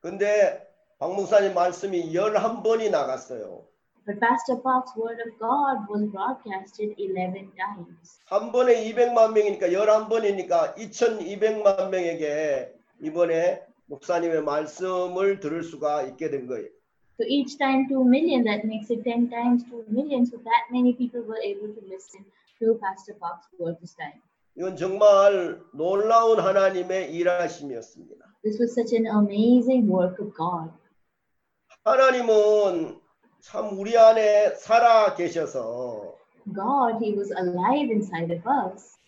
[0.00, 0.64] 근데
[0.98, 3.66] 박 목사님 말씀이 11번이 나갔어요.
[4.06, 8.18] But Pastor Park's Word of God was broadcasted 11 times.
[8.26, 16.68] 한 번에 200만 명이니까 11번이니까 2200만 명에게 이번에 목사님의 말씀을 들을 수가 있게 된 거예요.
[17.18, 20.24] So each time 2 million, that makes it 10 times 2 million.
[20.24, 22.24] So that many people were able to listen
[22.60, 24.22] to Pastor Park's word this time.
[24.56, 28.24] 이건 정말 놀라운 하나님의 일하심이었습니다.
[28.42, 30.72] This was such an amazing work of God.
[31.84, 32.98] 하나님은
[33.40, 36.14] 참 우리 안에 살아 계셔서
[36.54, 38.98] God, He was alive inside of us.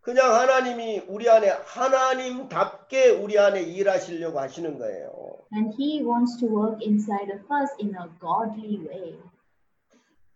[0.00, 5.10] 그냥 하나님이 우리 안에 하나님답게 우리 안에 일하시려고 하시는 거예요.
[5.52, 9.18] And He wants to work inside of us in a godly way.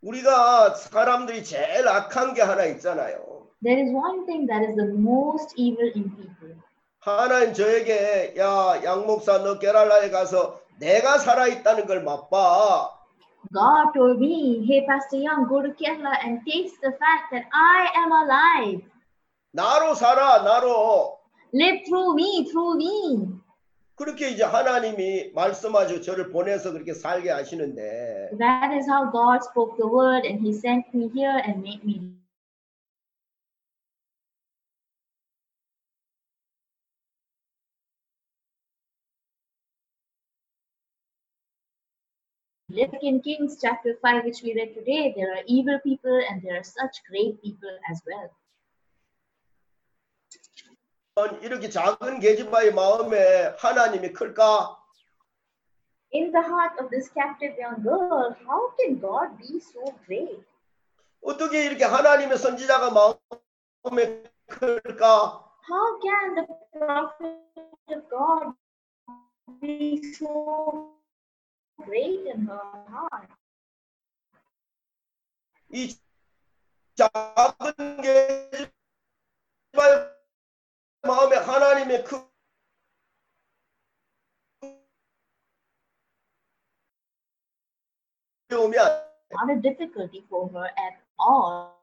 [0.03, 3.47] 우리가 사람들이 제일 악한 게 하나 있잖아요.
[3.63, 6.57] There is one thing that is the most evil in people.
[6.99, 13.00] 하나님 저에게 야 양목사 너 게랄라에 가서 내가 살아 있다는 걸 맛봐.
[13.54, 17.90] God told me, Hey, Pastor Young, go to Kerala and taste the fact that I
[17.96, 18.82] am alive.
[19.54, 21.18] 나로 살아 나로.
[21.54, 23.28] Live through me, through me.
[23.96, 29.88] 그렇게 이제 하나님이 말씀하시고 저를 보내서 그렇게 살게 하시는데 That is how God spoke the
[29.88, 32.02] word, and He sent me here and made me
[42.70, 42.94] live.
[43.02, 46.64] In Kings chapter 5, which we read today, there are evil people and there are
[46.64, 48.30] such great people as well.
[51.42, 54.78] 이렇게 작은 계집아의 마음에 하나님이 클까?
[56.14, 60.44] In the heart of this captive young girl, how can God be so great?
[61.22, 65.42] 어떻게 이렇게 하나님의 선지자가 마음에 클까?
[65.68, 67.40] How can the prophet
[67.90, 68.54] of God
[69.62, 70.96] be so
[71.80, 73.30] great in her heart?
[75.70, 75.98] 이
[76.96, 78.72] 작은 계집아의
[81.02, 82.26] 마음에 하나님의 그
[88.58, 91.79] 오면 Not a difficulty for her at all.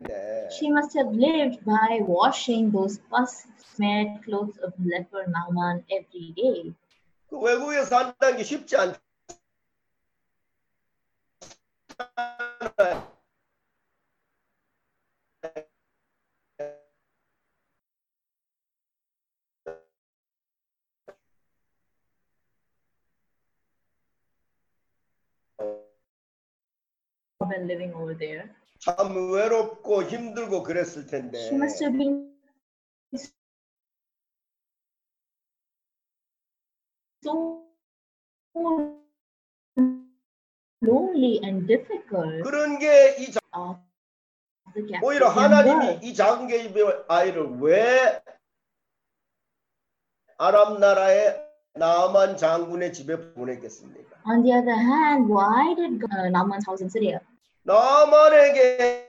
[0.00, 0.48] 네.
[0.50, 6.74] She must have lived by washing those pus smeared clothes of leper Naaman every day.
[7.28, 8.98] 그 외국에 산다는 게 쉽지 않잖아요.
[27.40, 28.50] When living over there,
[28.83, 32.29] 참 외롭고 힘들고 그랬을 텐데 she must have been
[37.23, 37.63] so
[40.83, 42.43] lonely and difficult.
[42.43, 43.31] 그런 게이
[45.01, 45.29] 오히려.
[45.29, 48.21] 하나님이 이 작은 계집의 아이를 왜
[50.37, 51.41] 아랍 나라의
[51.75, 54.23] 나만 장군의 집에 보냈겠습니까?
[54.25, 57.21] On the other hand, why did uh, Naaman's house in Syria?
[57.65, 59.03] 나만에게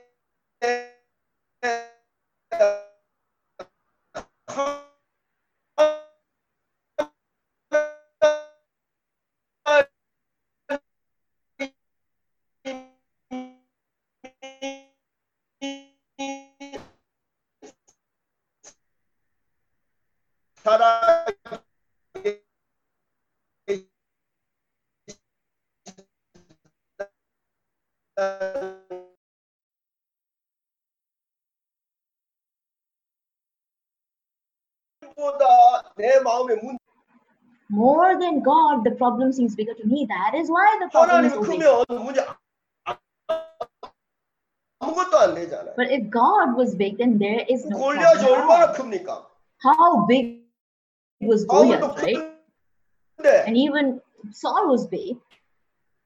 [38.15, 40.05] More than God, the problem seems bigger to me.
[40.07, 41.59] That is why the problem is 하나님 always.
[41.59, 42.25] 크면 문제
[42.85, 42.97] 아-
[44.79, 45.75] 아무것도 안 되잖아요.
[45.75, 48.31] But if God was big, then there is no 골리앗이 problem.
[48.31, 48.75] at 얼마나 all.
[48.75, 49.25] 큽니까?
[49.59, 50.43] How big
[51.21, 52.23] was 아무것도 Goliath, right?
[53.19, 53.99] 큰데 And even
[54.31, 55.17] Saul was big,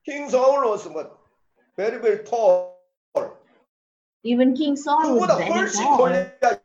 [0.03, 1.13] king Saul was what?
[1.77, 2.73] very very tall.
[4.23, 6.57] even King Saul was 그보다 very 훨씬 tall, 골리앗이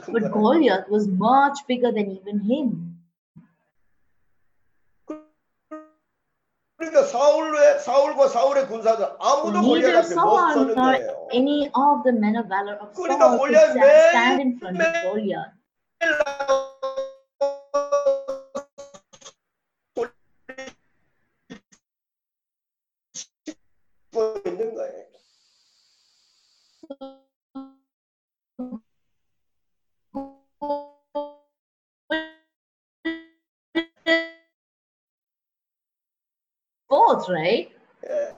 [0.00, 0.32] 큰 but 거야.
[0.32, 2.87] Goliath was much bigger than even him.
[6.88, 11.28] 그러니까 사울의 사울과 사울의 군사들 아무도 골리앗 Neither 앞에 못 서는 거예요.
[11.32, 14.12] any of the men of valor of 그러니까 골리앗 in 매일-
[37.28, 37.70] Right?
[38.08, 38.34] 예.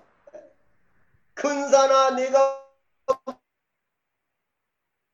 [1.35, 2.61] 큰 산아 네가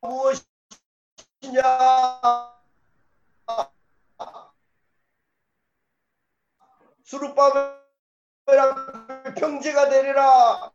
[0.01, 0.43] 무엇이냐
[7.05, 7.75] 수르바벨이라
[9.37, 10.73] 평지가 되리라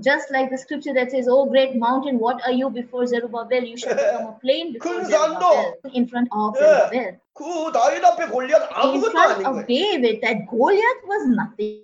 [0.00, 3.64] Just like the scripture that says, Oh great mountain, what are you before Zerubbabel?
[3.64, 5.74] You shall become a plain before 큰 Zerubbabel.
[5.92, 6.60] In front of 예.
[6.60, 7.20] Zerubbabel.
[7.34, 9.66] 그 다윗 앞에 골리앗 In 아무것도 front 아닌 of 거예요.
[9.66, 11.82] David, that Goliath was nothing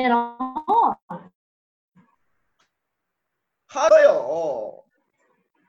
[0.00, 0.96] at all.
[3.68, 4.80] 하요.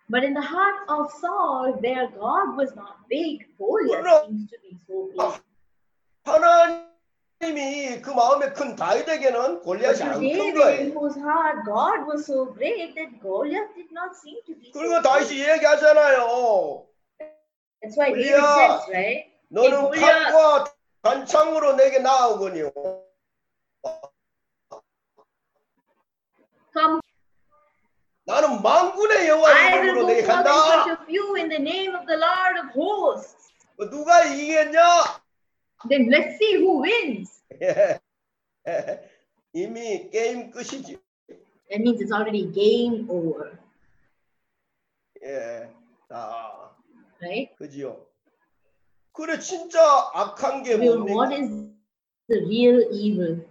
[0.07, 3.47] But in the heart of Saul, their God was not big.
[3.57, 5.41] Goliath 그럼- seems to be so big.
[6.25, 6.88] 하나님
[7.42, 10.92] 이 그 마음에 큰 다윗에게는 골리앗이 안큰 David, in 거예요.
[10.92, 15.00] whose heart God was so great that Goliath did not seem to be so 그리고
[15.00, 15.40] 다윗이.
[15.48, 16.86] 얘기하잖아요.
[17.80, 18.84] That's why David 골리앗.
[18.84, 19.24] says, right?
[19.48, 19.90] 너는.
[19.90, 20.64] 칼과
[21.02, 22.70] 단창으로 내게 나오거니요.
[26.76, 27.00] Come,
[28.26, 31.06] 나는 만군의 여호와 I will 이름으로 go 내게 forth in 간다.
[31.48, 33.48] the name of the Lord of hosts.
[33.78, 34.78] 뭐 누가 이기겠냐?
[35.88, 37.42] Then let's see who wins.
[39.52, 40.98] 이미 게임 끝이지.
[41.70, 43.56] That means it's already game over,
[45.22, 45.68] 예.
[46.10, 46.70] 아,
[47.22, 47.54] right?
[47.56, 47.96] 그지요.
[49.12, 49.80] 그래 진짜
[50.14, 51.36] 악한 게 Well, what 뭡니까?
[51.38, 51.50] is
[52.28, 53.46] the real evil?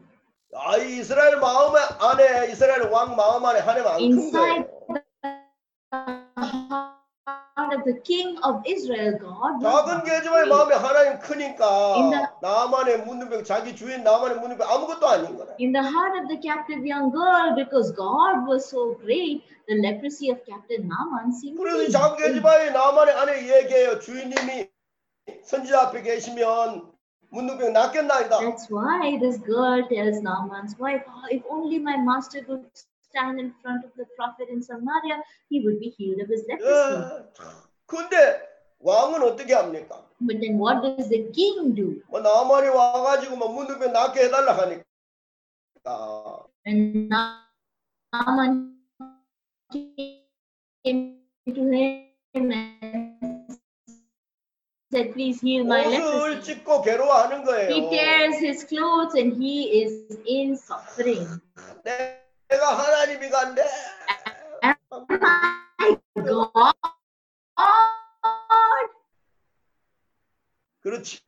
[0.54, 4.64] 아, 이 이스라엘 마음 안에 이스라엘 왕 마음 안에 하나님 안큰 Inside 거예요.
[4.64, 4.69] the
[7.79, 10.49] of the king of Israel, God was 작은 not 계집의 great.
[10.51, 15.55] 마음에 하나님 크니까 In the- 나만의 문둥병 자기 주인 나만의 문둥병 아무것도 아닌 거라.
[15.61, 20.31] In the heart of the captive young girl, because God was so great, the leprosy
[20.35, 22.43] of captive Naaman seemed to 그래서 be 이 작은 big.
[22.43, 24.01] 계집아의 나만의 안에 얘기해요.
[24.01, 24.67] 주인님이
[25.45, 26.91] 선지자 앞에 계시면
[27.31, 28.39] 문둥병 낫겠나이다.
[28.43, 32.67] That's why this girl tells Naaman's wife, "Oh, if only my master could
[33.15, 36.67] stand in front of the prophet in Samaria, he would be healed of his leprosy.
[36.67, 37.68] 예.
[37.89, 38.41] 근데
[38.81, 40.03] 왕은 어떻게 합니까?
[40.21, 42.01] But then what does the king do?
[42.09, 44.85] 뭐 나만이 와가지고 뭐 문둥병 낫게 해달라 하니까
[46.67, 47.11] And
[48.13, 48.75] Naaman
[50.83, 53.59] came to him and
[54.91, 56.41] said, Please heal my 옷을 leprosy.
[56.43, 57.91] 찢고 괴로워하는 He 거예요.
[57.91, 61.29] tears his clothes and he is in suffering.
[62.49, 63.63] 내가 하나님이 간대.
[66.17, 66.75] God,
[70.90, 71.20] 그렇지.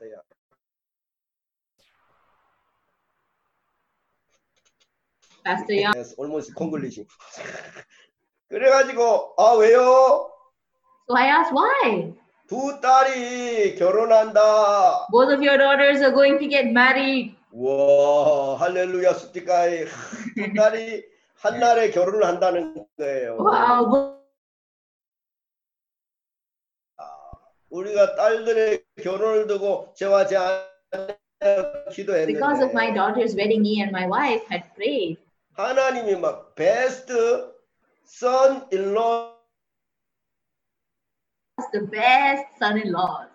[0.00, 0.10] Right?
[0.10, 0.22] 봤어요.
[5.44, 5.94] Pastor Young.
[5.96, 7.06] Yes, almost Congolese.
[8.48, 10.30] 그래가지고 아 왜요?
[11.08, 12.14] So I asked, Why?
[12.48, 15.08] 두 딸이 결혼한다.
[15.10, 17.36] Both of your daughters are going to get married.
[17.52, 19.84] 와 할렐루야 스티카이
[20.34, 21.04] 두 딸이
[21.36, 23.36] 한 날에 결혼을 한다는 거예요.
[23.38, 24.13] Wow.
[27.74, 31.18] 우리가 딸들의 결혼을 두고 저와 제 아내
[31.92, 35.18] 기도했는데 Because of my daughter's wedding, me and my wife had prayed.
[35.54, 37.52] 하나님이 막 베스트
[38.06, 39.34] son-in-law
[41.72, 43.26] the best son-in-law.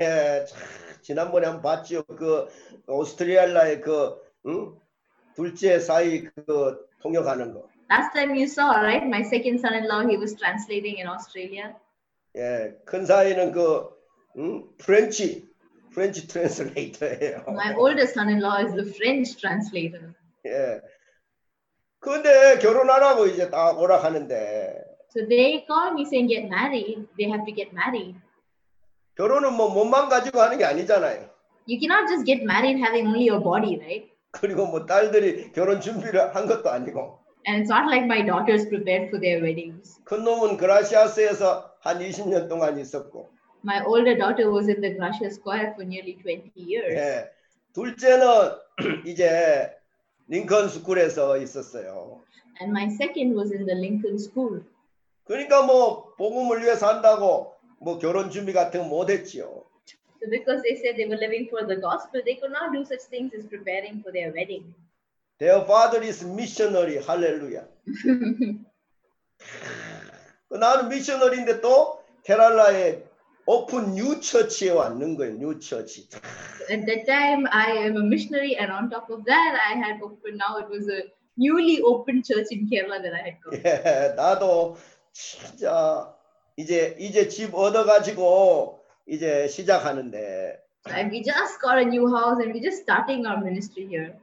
[0.00, 0.58] 예, 참,
[1.00, 2.04] 지난번에 한번 봤죠.
[2.04, 2.48] 그
[2.86, 4.76] 오스트리알라의 그 응?
[5.34, 7.66] 둘째 사이 그 통역하는 거.
[7.90, 9.04] Last time you saw, right?
[9.06, 11.74] My second son-in-law, he was translating in Australia.
[12.36, 13.88] 예, 큰 사이는 그
[14.38, 14.64] 응?
[14.78, 15.48] 프렌치,
[15.92, 17.44] 프렌치 트랜슬레이터예요.
[17.48, 20.12] My oldest son-in-law is the French translator.
[20.46, 20.80] 예.
[21.98, 27.08] 근데 결혼하라고 이제 딱 오락하는데 So they call me saying get married.
[27.18, 28.16] They have to get married.
[29.16, 31.28] 결혼은 뭐 몸만 가지고 하는 게 아니잖아요.
[31.66, 34.10] You cannot just get married having only your body, right?
[34.30, 39.09] 그리고 뭐 딸들이 결혼 준비를 한 것도 아니고 And it's not like my daughters prepared
[39.09, 39.99] for their weddings.
[40.03, 43.29] 큰 놈은 그라시아스에서 한 20년 동안 있었고
[43.63, 46.93] My older daughter was in the Gracia Square for nearly 20 years.
[46.93, 47.29] 예.
[47.73, 48.17] 둘째는
[49.05, 49.71] 이제
[50.27, 52.21] 링컨 스쿨에서 있었어요.
[52.61, 54.63] And my second was in the Lincoln School.
[55.25, 59.65] 그러니까 뭐 복음을 위해서 한다고 뭐 결혼 준비 같은 거 못했지요.
[60.21, 63.05] So because they said they were living for the gospel, they could not do such
[63.09, 64.73] things as preparing for their wedding.
[65.40, 66.98] Their father is missionary.
[66.98, 67.64] 할렐루야.
[70.50, 73.04] 나는 미셔너리인데 또 케랄라의
[73.46, 75.38] 오픈 뉴 처치에 왔는 거예요.
[75.38, 76.10] 뉴 처치.
[76.68, 80.36] At that time, I am a missionary, and on top of that, I had opened.
[80.36, 83.56] Now it was a newly opened church in Kerala that I had come.
[83.64, 84.76] 예, 나도
[85.12, 86.14] 진짜
[86.56, 90.60] 이제 이제 집 얻어 가지고 이제 시작하는데
[90.92, 94.20] and we just got a new house, and we're just starting our ministry here.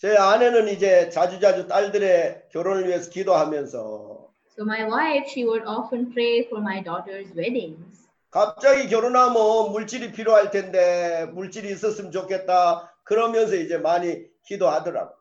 [0.00, 6.46] 제 아내는 이제 자주자주 딸들의 결혼을 위해서 기도하면서 So my wife, she would often pray
[6.46, 8.08] for my daughter's weddings.
[8.30, 15.12] 갑자기 결혼하면 물질이 필요할 텐데 물질이 있었으면 좋겠다 그러면서 이제 많이 기도하더라고.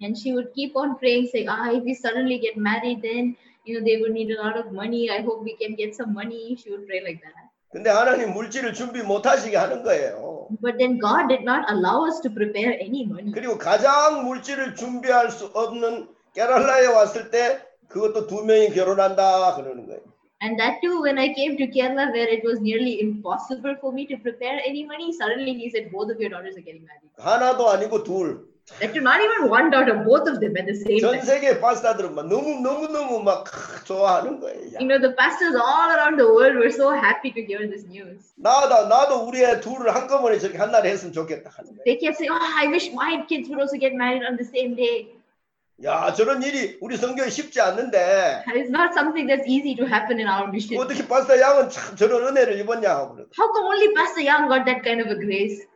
[0.00, 3.34] And she would keep on praying, saying, Ah, if we suddenly get married, then
[3.66, 5.10] you know they would need a lot of money.
[5.10, 6.54] I hope we can get some money.
[6.54, 7.41] She would pray like that.
[7.72, 10.48] 근데 하나님 물질을 준비 못 하시게 하는 거예요.
[10.60, 13.32] But then God did not allow us to prepare any money.
[13.32, 20.00] 그리고 가장 물질을 준비할 수 없는 케랄라에 왔을 때 그것도 두 명이 결혼한다 그러는 거예요.
[20.42, 24.06] And that too, when I came to Kerala, where it was nearly impossible for me
[24.08, 27.08] to prepare any money, suddenly he said, Both of your daughters are getting married.
[27.16, 28.51] 하나도 아니고 둘.
[28.80, 31.26] That too, not even one daughter, both of them at the same 전 time.
[31.26, 33.44] 세계 파스타들은 막 너무 너무 너무 막
[33.84, 34.74] 좋아하는 거예요.
[34.74, 37.84] 야, You know, the pastors all around the world were so happy to hear this
[37.90, 38.32] news.
[38.36, 41.84] 나도 나도 우리 애 둘을 한꺼번에 저렇게 한 날에 했으면 좋겠다 하는 거예요.
[41.84, 44.76] They kept saying, Oh, I wish my kids would also get married on the same
[44.76, 45.10] day.
[45.82, 50.28] 야 저런 일이 우리 성경에 쉽지 않는데 it's not something that's easy to happen in
[50.30, 50.78] our mission.
[50.78, 53.26] 어떻게 파스타 양은 참 저런 은혜를 입었냐 하고.
[53.34, 55.66] How come only Pastor Young got that kind of a grace?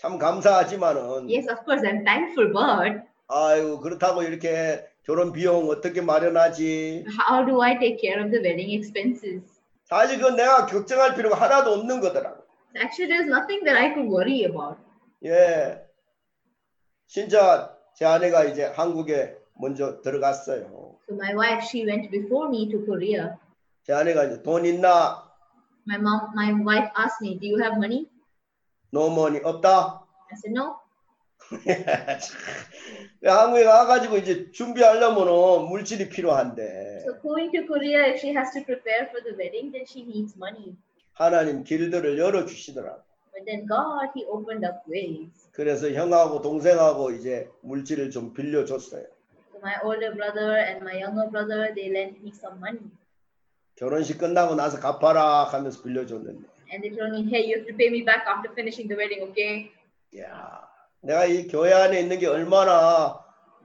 [0.00, 7.04] 참 감사하지만은 Yes, of course, I'm thankful, but 아유 그렇다고 이렇게 결혼 비용 어떻게 마련하지?
[7.28, 9.60] how do I take care of the wedding expenses?
[9.84, 12.42] 사실 그건 내가 걱정할 필요가 하나도 없는 거더라고.
[12.76, 14.78] Actually, there's nothing that I could worry about.
[15.22, 15.84] 예.
[17.06, 20.96] 진짜 제 아내가 이제 한국에 먼저 들어갔어요.
[21.10, 23.36] So my wife, she went before me to Korea.
[23.82, 25.28] 제 아내가 이제 돈 있나?
[25.86, 28.08] My mom, my wife asked me, "Do you have money?"
[28.90, 30.04] 노머니 없다?
[30.30, 30.76] I said, "No."
[33.24, 39.08] 한국에 가가지고 이제 준비하려면은 물질이 필요한데 So going to Korea, if she has to prepare
[39.10, 40.76] for the wedding, then she needs money.
[41.14, 43.02] 하나님 길들을 열어 주시더라고.
[43.32, 45.30] But then God, He opened up ways.
[45.52, 49.02] 그래서 형하고 동생하고 이제 물질을 좀 빌려줬어요.
[49.52, 52.90] So my older brother and my younger brother, they lent me some money.
[53.76, 57.90] 결혼식 끝나고 나서 갚아라 하면서 빌려줬는데, And they told me, hey, you have to pay
[57.90, 59.70] me back after finishing the wedding, okay?
[60.18, 60.68] 야,
[61.02, 63.18] 내가 이 교회 안에 있는 게 얼마나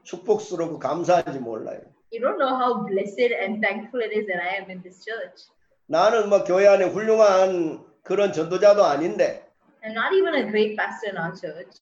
[0.03, 1.81] 축복스럽고 감사한지 몰라요.
[2.11, 5.49] You don't know how blessed and thankful it is that I am in this church.
[5.87, 9.43] 나는 뭐 교회 안에 훌륭한 그런 전도자도 아닌데
[9.83, 11.77] I'm not even a great pastor in our church.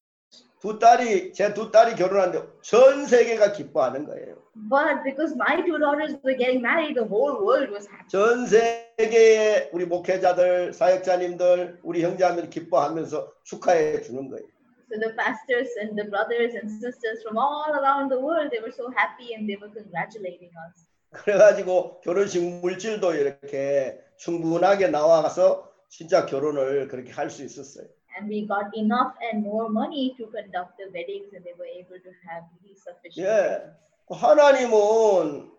[0.59, 4.42] 두 딸이 제 두 딸이 결혼하는데 전 세계가 기뻐하는 거예요.
[4.55, 8.07] But because my two daughters were getting married, the whole world was happy.
[8.07, 14.45] 전 세계의 우리 목회자들, 사역자님들, 우리 형제하면 기뻐하면서 축하해 주는 거예요.
[14.91, 18.71] So the pastors and the brothers and sisters from all around the world, they were
[18.71, 20.85] so happy and they were congratulating us.
[21.13, 27.87] 그래가지고 결혼식 물질도 이렇게 충분하게 나와서 진짜 결혼을 그렇게 할 수 있었어요.
[28.15, 31.97] And we got enough and more money to conduct the weddings and they were able
[31.97, 33.25] to have really sufficient.
[33.25, 33.73] 예.
[34.13, 35.49] 하나님은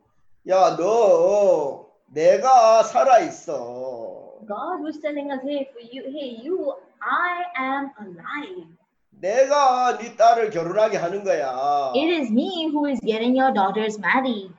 [0.48, 4.38] 야 너 내가 살아 있어.
[4.46, 8.68] God was telling us, hey, for you, hey, you, I am alive.
[9.10, 11.92] 내가 네 딸을 결혼하게 하는 거야.
[11.94, 14.52] It is me who is getting your daughters married.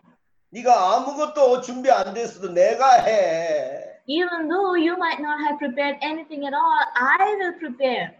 [0.49, 3.99] 네가 아무것도 준비 안 됐어도 내가 해.
[4.07, 8.15] Even though you might not have prepared anything at all, I will prepare.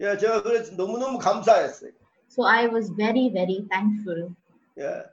[0.00, 1.90] 예, 제가 그래서 너무너무 감사했어요.
[2.28, 4.32] So I was very, very thankful.
[4.78, 5.04] 예.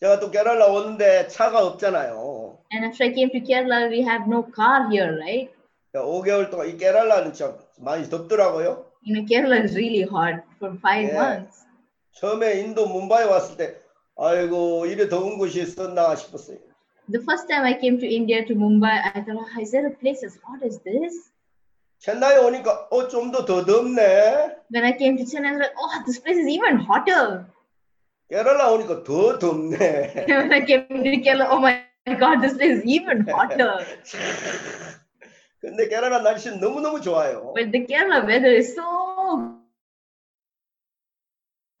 [0.00, 2.58] 제가 또 케랄라 오는데 차가 없잖아요.
[2.72, 5.50] And after I came to Kerala, we have no car here, right?
[5.94, 8.84] 5개월 동안 이 케랄라는 참 많이 덥더라고요.
[9.06, 11.16] You know, Kerala is really hot for five Yeah.
[11.16, 11.64] months.
[12.12, 13.76] 처음에 인도 뭄바이 왔을 때
[14.18, 16.58] 아이고 이래 더운 곳이 있었나 싶었어요.
[17.08, 19.94] The first time I came to India to Mumbai, I thought, oh, is there a
[19.94, 21.30] place as hot as this?
[22.00, 24.56] 첸나이 오니까 어좀 더 더 덥네.
[24.68, 27.46] When I came to Chennai, I was like, oh, this place is even hotter.
[28.28, 30.26] 케랄라 오니까 더 덥네.
[30.26, 31.82] when I came to Kerala, oh my
[32.18, 33.84] God, this is even hotter.
[35.60, 37.52] 근데 케랄라 날씨는 너무 너무 좋아요.
[37.54, 39.60] but the Kerala weather is so.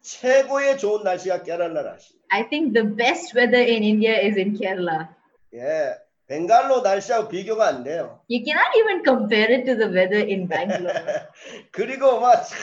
[0.02, 2.14] 최고의 좋은 날씨가 케랄라 날씨.
[2.30, 5.08] I think the best weather in India is in Kerala.
[5.54, 5.94] 예.
[6.28, 8.20] 벵갈로 날씨하고 비교가 안 돼요.
[8.28, 11.26] You cannot even compare it to the weather in Bangalore.
[11.70, 12.58] 그리고 막 참,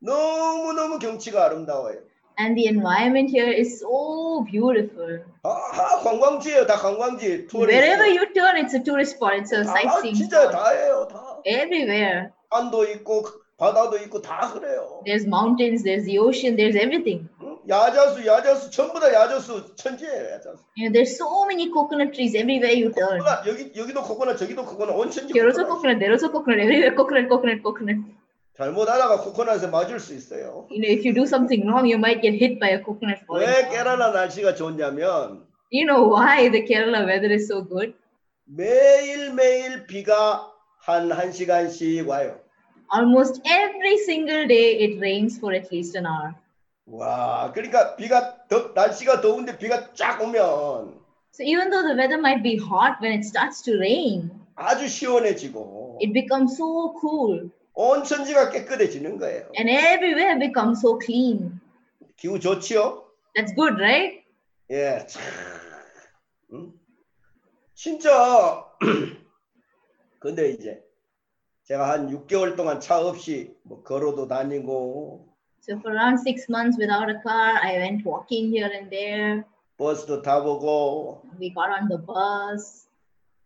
[0.00, 2.00] 너무 너무 경치가 아름다워요.
[2.38, 5.24] And the environment here is so beautiful.
[5.42, 6.66] 아, 아, 관광지예요.
[6.66, 7.46] 다 관광지.
[7.52, 8.16] Wherever 투어리스트.
[8.16, 9.34] you turn, it's a tourist spot.
[9.36, 10.52] It's a 아, sightseeing 진짜 spot.
[10.52, 11.08] 다 해요.
[11.10, 11.40] 다.
[11.44, 12.30] Everywhere.
[12.52, 13.24] 산도 있고
[13.58, 15.02] 바다도 있고 다 그래요.
[15.06, 17.28] There's mountains, there's the ocean, there's everything.
[17.42, 17.56] 응?
[17.68, 20.32] 야자수, 야자수 전부 다 야자수 천지예요.
[20.34, 20.58] 야자수.
[20.76, 23.20] You know, there's so many coconut trees everywhere you turn.
[23.22, 25.32] 코코넛 여기 여기도 코코넛 저기도 코코넛 온천지.
[25.38, 26.02] Also 코코넛.
[26.02, 28.02] also coconut, everywhere coconut, coconut, coconut.
[28.56, 30.66] 잘못하다가 코코넛에 맞을 수 있어요.
[30.70, 33.48] You know, if you do something wrong, you might get hit by a coconut falling.
[33.48, 33.70] 왜 down.
[33.72, 37.94] 케라라 날씨가 좋냐면 You know why the Kerala weather is so good?
[38.44, 40.50] 매일 매일 비가
[40.80, 42.38] 한 1시간씩 와요.
[42.94, 46.34] Almost every single day it rains for at least an hour.
[46.84, 51.00] 와, 그러니까 비가 더, 날씨가 더운데 비가 쫙 오면
[51.32, 56.00] So even though the weather might be hot, when it starts to rain, 아주 시원해지고
[56.02, 59.50] it becomes so cool 온 천지가 깨끗해지는 거예요.
[59.58, 61.60] and everywhere becomes so clean.
[62.16, 63.04] 기후 좋지요?
[63.34, 64.22] That's good, right?
[64.70, 65.04] 예.
[65.08, 65.22] 참.
[66.52, 66.72] 응?
[67.74, 68.64] 진짜
[70.18, 70.82] 근데 이제
[71.64, 75.28] 제가 한 6개월 동안 차 없이 뭐 걸어도 다니고
[75.62, 79.44] So for around six months without a car, I went walking here and there.
[79.78, 82.86] 버스도 타보고 We got on the bus.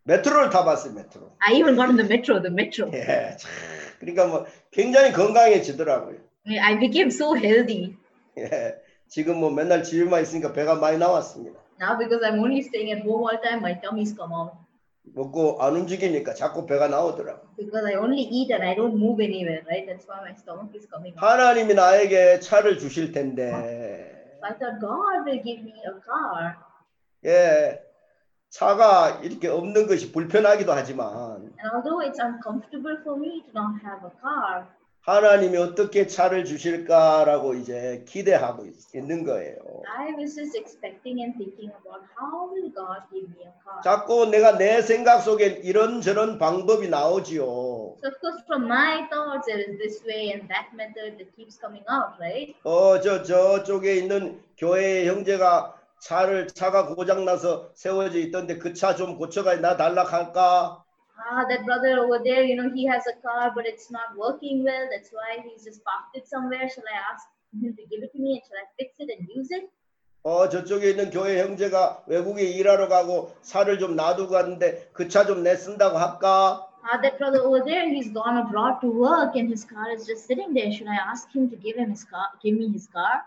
[0.07, 1.35] 메트로를 타봤어요 메트로.
[1.39, 2.89] I even got on the metro, the metro.
[2.93, 3.35] 예.
[3.37, 3.51] 참.
[3.99, 6.17] 그러니까 뭐 굉장히 건강해지더라고요.
[6.47, 7.97] I became so healthy.
[8.37, 8.75] 예.
[9.09, 11.59] 지금 뭐 맨날 집에만 있으니까 배가 많이 나왔습니다.
[11.79, 14.55] Now because I'm only staying at home all time, my tummy's come out.
[15.13, 17.47] 먹고 안 움직이니까 자꾸 배가 나오더라고.
[17.57, 19.85] Because I only eat and I don't move anywhere, right?
[19.87, 21.23] That's why my stomach is coming out.
[21.23, 23.51] 하나님이 나에게 차를 주실 텐데,
[24.41, 26.55] I thought God will give me a car.
[27.25, 27.79] 예,
[28.49, 31.07] 차가 이렇게 없는 것이 불편하기도 하지만
[31.59, 34.65] And although it's uncomfortable for me to not have a car,
[35.01, 39.55] 하나님이 어떻게 차를 주실까라고 이제 기대하고 있- 있는 거예요.
[39.97, 43.79] I was just expecting and thinking about how will God give me a car.
[43.83, 47.39] 자꾸 내가 내 생각 속에 이런저런 방법이 나오지요.
[48.03, 51.55] So of course, from my thoughts, there is this way and that method that keeps
[51.57, 52.53] coming out, right?
[52.65, 59.17] 어, 저, 저쪽에 있는 교회 형제가 차를, 차가 고장 나서 세워져 있던데 그 차 좀
[59.17, 60.83] 고쳐가 나 달락할까?
[61.19, 64.63] Ah, that brother over there, you know, he has a car, but it's not working
[64.63, 64.85] well.
[64.93, 66.69] That's why he's just parked it somewhere.
[66.69, 67.25] Shall I ask
[67.57, 69.65] him to give it to me and shall I fix it and use it?
[70.23, 75.41] 어, 저쪽에 있는 교회 형제가 외국에 일하러 가고 차를 좀 놔두고 갔는데 그 차 좀
[75.43, 76.67] 내 쓴다고 할까?
[76.83, 80.27] Ah, that brother over there, he's gone abroad to work and his car is just
[80.27, 80.71] sitting there.
[80.71, 83.25] Should I ask him to give him his car, give me his car?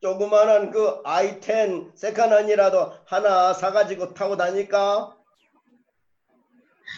[0.00, 5.14] 조그만한 그 i10 세컨한이라도 하나 사가지고 타고 다닐까?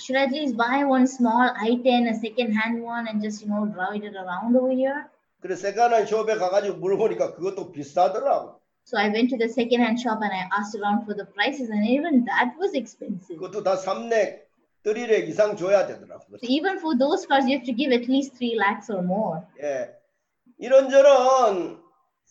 [0.01, 3.67] Should I at least buy one small i10, a second-hand one, and just you know
[3.67, 5.05] ride it around over here?
[5.41, 8.61] 그래 세컨한 숍에 가가지고 물어보니까 그것도 비싸더라고.
[8.85, 11.85] So I went to the second-hand shop and I asked around for the prices, and
[11.85, 13.37] even that was expensive.
[13.37, 14.47] 그것도 다 3렉,
[14.87, 16.39] 3렉 이상 줘야 되더라고.
[16.39, 19.43] So even for those cars, you have to give at least three lakhs or more.
[19.61, 19.91] 예.
[20.59, 21.82] 이런저런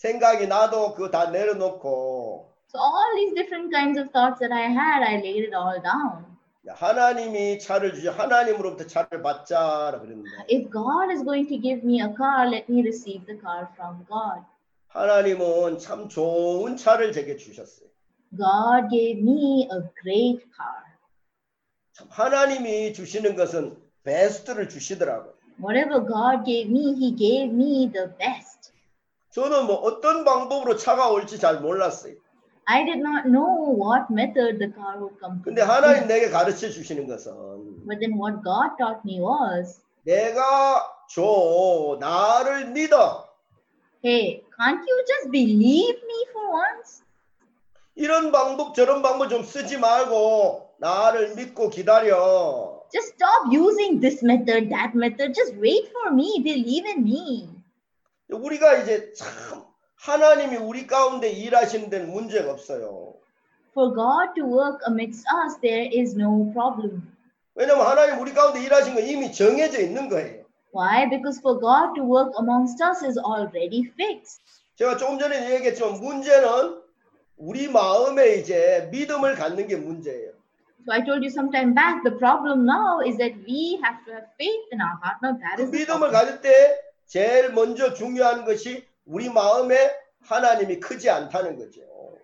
[0.01, 5.03] 생각이 나도 그거 다 내려놓고 So all these different kinds of thoughts that I had,
[5.03, 6.25] I laid it all down.
[6.67, 12.01] 야, 하나님이 차를 주시 하나님으로부터 차를 받자라 그랬는데 If God is going to give me
[12.01, 14.41] a car, let me receive the car from God.
[14.87, 17.87] 하나님은 참 좋은 차를 제게 주셨어요.
[18.35, 20.81] God gave me a great car.
[21.93, 25.33] 참 하나님이 주시는 것은 베스트를 주시더라고요.
[25.59, 28.60] Whatever God gave me, He gave me the best.
[29.31, 32.13] 저는 뭐 어떤 방법으로 차가 올지 잘 몰랐어요.
[32.65, 35.43] I did not know what method the car would come to.
[35.43, 37.33] 근데 하나님 내게 가르쳐 주시는 것은
[37.87, 43.29] But then what God taught me was, 내가 줘 나를 믿어
[44.03, 47.03] hey, can't you just believe me for once?
[47.95, 52.81] 이런 방법 저런 방법 좀 쓰지 말고 나를 믿고 기다려.
[52.91, 55.33] Just stop using this method, that method.
[55.33, 56.41] Just wait for me.
[56.43, 57.60] Believe in me.
[58.31, 59.63] 우리가 이제 참
[59.95, 63.13] 하나님이 우리 가운데 일하시는 데는 문제가 없어요.
[63.73, 67.15] For God to work amidst us, there is no problem.
[67.55, 70.43] 왜냐면 하나님 우리 가운데 일하신 건 이미 정해져 있는 거예요.
[70.73, 71.09] Why?
[71.09, 74.41] Because for God to work amongst us is already fixed.
[74.75, 76.81] 제가 조금 전에 얘기했지만 문제는
[77.37, 80.31] 우리 마음에 이제 믿음을 갖는 게 문제예요.
[80.85, 84.13] So I told you some time back, the problem now is that we have to
[84.13, 85.21] have faith in our heart.
[85.21, 86.09] Now that 그 is the 믿음을.
[86.11, 89.75] 가질 때 제일 먼저 중요한 것이 우리 마음에
[90.21, 91.81] 하나님이 크지 않다는 거죠.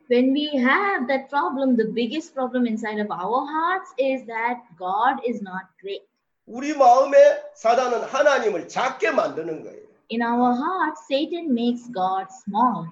[0.10, 5.20] When we have that problem, the biggest problem inside of our hearts is that God
[5.28, 6.08] is not great.
[6.46, 7.18] 우리 마음에
[7.56, 9.84] 사단은 하나님을 작게 만드는 거예요.
[10.10, 12.88] In our hearts, Satan makes God small.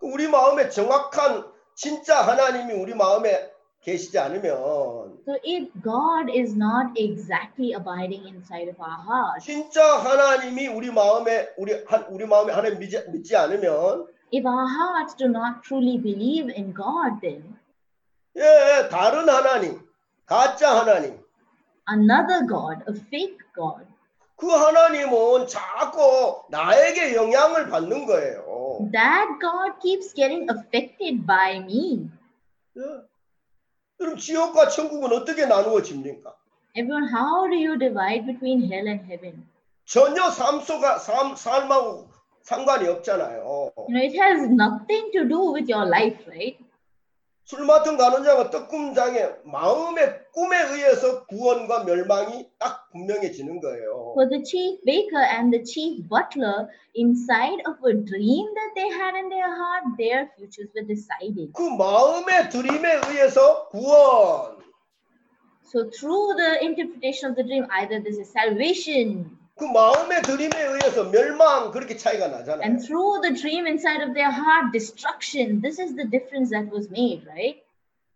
[0.00, 1.44] 그 우리 마음에 정확한
[1.76, 3.53] 진짜 하나님이 우리 마음에
[3.84, 10.68] 계시지 않으면 So if God is not exactly abiding inside of our hearts, 진짜 하나님이
[10.68, 15.62] 우리 마음에 우리 한 우리 마음에 하나님 믿지, 믿지 않으면 if our hearts do not
[15.62, 17.56] truly believe in God, then
[18.36, 19.80] 예 다른 하나님
[20.26, 21.20] 가짜 하나님
[21.88, 23.86] another God, a fake God,
[24.36, 28.88] 그 하나님은 자꾸 나에게 영향을 받는 거예요.
[28.92, 32.08] that God keeps getting affected by me.
[32.76, 32.82] 예.
[34.04, 36.34] 그럼 지옥과 천국은 어떻게 나누어집니까?
[36.76, 39.46] Everyone, how do you divide between hell and heaven?
[39.86, 42.08] 전혀 삶소가 삶 삶하고
[42.42, 43.72] 상관이 없잖아요.
[43.88, 46.58] You know, it has nothing to do with your life, right?
[47.44, 54.14] 술 맡은 간원장은 떡꿈장의 마음의 꿈에 의해서 구원과 멸망이 딱 분명해지는 거예요.
[54.16, 59.14] For the chief baker and the chief butler, inside of a dream that they had
[59.14, 61.52] in their heart, their futures were decided.
[61.52, 64.64] 그 마음의 드림에 의해서 구원,
[65.66, 71.04] So, through the interpretation of the dream, either this is salvation, 그 마음의 드림에 의해서
[71.04, 72.62] 멸망 그렇게 차이가 나잖아요.
[72.64, 75.60] and through the dream inside of their heart, destruction.
[75.62, 77.62] This is the difference that was made, right?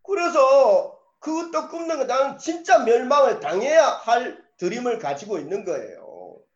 [0.03, 5.97] 그래서 그 떡꿈는 나는 진짜 멸망을 당해야 할 드림을 가지고 있는 거예요.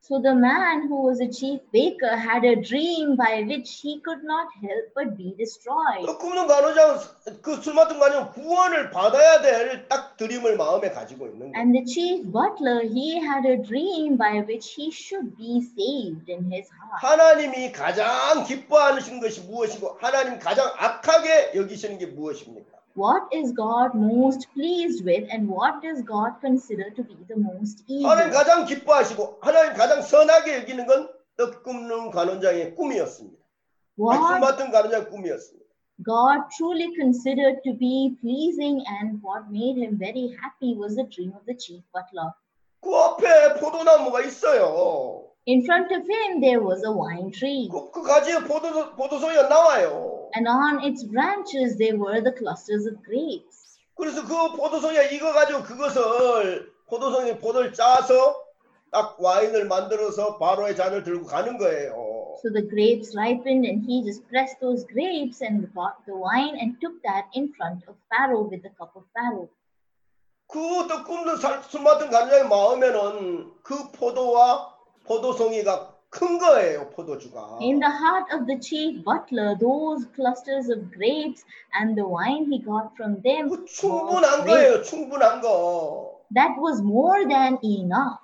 [0.02, 4.24] So, the man who was a chief baker had a dream by which he could
[4.24, 6.06] not help but be destroyed.
[6.08, 11.58] 떡꿈는 간호장은 그 술 맡은 간호장 구원을 받아야 될 딱 드림을 마음에 가지고 있는 거예요.
[11.60, 16.48] And the chief butler, he had a dream by which he should be saved in
[16.52, 17.04] his heart.
[17.04, 22.78] 하나님이 가장 기뻐하시는 것이 무엇이고 하나님 가장 악하게 여기시는 게 무엇입니까?
[22.96, 27.86] What is God most pleased with, and what does God consider to be the most
[27.86, 28.34] 하나님 evil?
[28.34, 33.38] 가장 기뻐하시고 하나님 가장 선하게 여기는 건 떡꿈는 간원장의 꿈이었습니다.
[34.10, 35.68] 아니, 술 What 맡은 간원장의 꿈이었습니다.
[36.04, 41.34] God truly considered to be pleasing, and what made him very happy was the dream
[41.34, 42.34] of the chief butler.
[42.82, 45.26] 그 앞에 포도나무가 있어요.
[45.48, 50.21] In front of him, there was a wine tree, 그, 그 가지에 포도, 포도송이가 나와요.
[50.35, 53.79] And on its branches, there were the clusters of grapes.
[53.95, 58.37] 그래서 그 포도송이가 익어 가지고 그것을 포도송이 포도를 짜서
[58.91, 62.37] 딱 와인을 만들어서 바로의 잔을 들고 가는 거예요.
[62.43, 66.75] So the grapes ripened, and he just pressed those grapes and got the wine and
[66.81, 69.49] took that in front of Pharaoh with the cup of Pharaoh.
[70.49, 70.59] 그
[70.89, 74.75] 떡꿈는 살- 술 맡은 간장의 마음에는 그 포도와
[75.07, 77.60] 포도송이가 큰 거예요, 포도주가.
[77.62, 81.44] In the heart of the chief butler, those clusters of grapes
[81.74, 84.48] and the wine he got from them, 그 was 충분한 great.
[84.48, 86.22] 거예요, 충분한 거.
[86.34, 88.20] that was more than enough.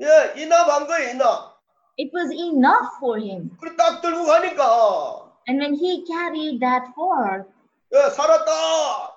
[0.00, 1.54] 예, 이납한 거예요, 이납.
[1.96, 3.56] It was enough for him.
[3.60, 7.46] 그리고 딱 들고 가니까, And when he carried that forth,
[7.94, 9.14] 예, 살았다.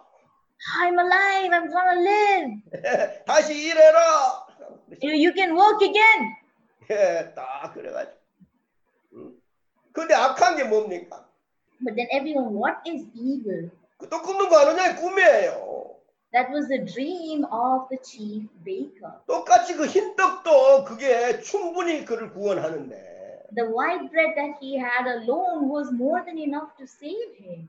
[0.82, 3.26] I'm alive, I'm gonna live.
[3.26, 4.46] 다시 일해라.
[5.02, 6.36] You, know, you can work again.
[6.91, 8.17] 예, 딱 그래가지고.
[9.15, 9.43] 음.
[9.93, 11.29] 근데 악한 게 뭡니까?
[11.85, 13.71] But then everyone, what is evil?
[13.99, 15.97] 그또 굽는 거 아느냐의 꿈이에요.
[16.33, 19.21] That was the dream of the chief baker.
[19.27, 23.13] 똑같이 그 흰떡도 그게 충분히 그를 구원하는데.
[23.55, 27.69] The white bread that he had alone was more than enough to save him.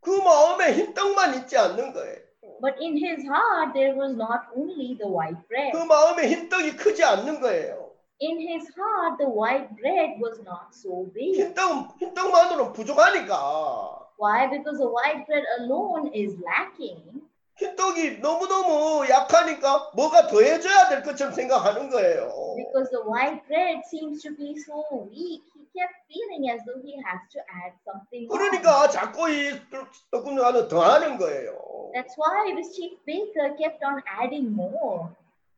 [0.00, 2.28] 그 마음에 흰떡만 있지 않는 거예요.
[2.60, 5.70] But in his heart, there was not only the white bread.
[5.70, 7.87] 그 마음에 흰떡이 크지 않는 거예요.
[8.20, 11.38] In his heart, the white bread was not so big.
[11.38, 14.10] 흰떡, 흰떡만으로는 부족하니까.
[14.18, 14.50] Why?
[14.50, 17.22] Because the white bread alone is lacking.
[17.58, 22.56] 흰떡이 너무너무 약하니까 뭐가 더해져야 될 것처럼 생각하는 거예요.
[22.56, 26.98] Because the white bread seems to be so weak, he kept feeling as though he
[26.98, 28.26] has to add something.
[28.26, 28.38] more.
[28.38, 31.90] 그러니까 자꾸 이떡 굽는 거는 더하는 거예요.
[31.94, 35.06] That's why this chief baker kept on adding more.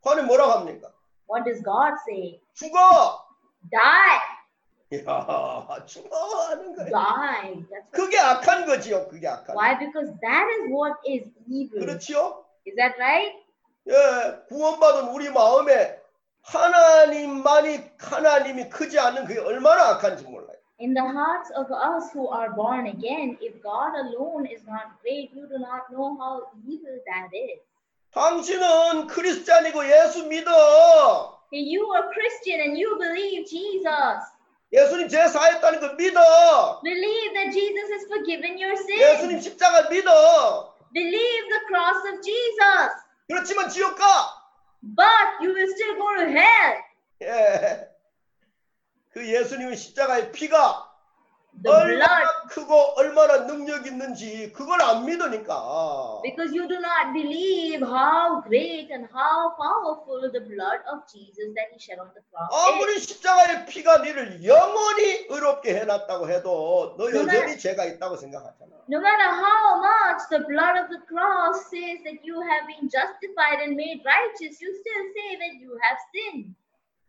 [0.05, 0.93] 하나님 뭐라고 합니까?
[1.31, 2.43] What does God say?
[2.55, 3.23] 죽어!
[3.71, 4.19] Die!
[5.07, 6.11] 야, 죽어!
[6.49, 6.91] 하는 거예요.
[6.91, 7.65] Die.
[7.71, 9.07] That's 그게 악한 거지요.
[9.07, 9.55] 그게 악한.
[9.55, 9.79] why?
[9.79, 11.87] Because that is what is evil.
[11.87, 12.45] 그렇지요?
[12.67, 13.33] Is that right?
[13.87, 16.01] 예, 구원받은 우리 마음에
[16.43, 20.59] 하나님만이 하나님이 크지 않는 그게 얼마나 악한지 몰라요.
[20.81, 25.31] In the hearts of us who are born again, if God alone is not great,
[25.33, 27.61] you do not know how evil that is.
[28.13, 31.39] 당신은 크리스찬이고 예수 믿어.
[31.53, 34.23] You are Christian and you believe Jesus,
[34.73, 36.81] 예수님 죄 사했다는 거 믿어.
[36.83, 40.75] believe that Jesus has forgiven your 예수님 sins, 십자가 믿어.
[40.93, 42.91] believe the cross of Jesus,
[43.29, 44.05] 그렇지만 지옥 가.
[44.83, 46.83] but you will still go to hell.
[47.23, 47.89] 예.
[49.13, 50.90] 그 예수님의 십자가의 피가
[51.63, 56.23] The blood, 얼마나 크고 얼마나 능력 있는지 그걸 안 믿으니까.
[56.23, 61.69] because you do not believe how great and how powerful the blood of Jesus that
[61.75, 62.57] He shed on the cross is.
[62.57, 68.71] 아무리 십자가의 피가 너를 영원히 의롭게 해놨다고 해도 너 여전히 죄가 있다고 생각하잖아.
[68.89, 73.61] No matter how much the blood of the cross says that you have been justified
[73.61, 76.55] and made righteous, you still say that you have sinned.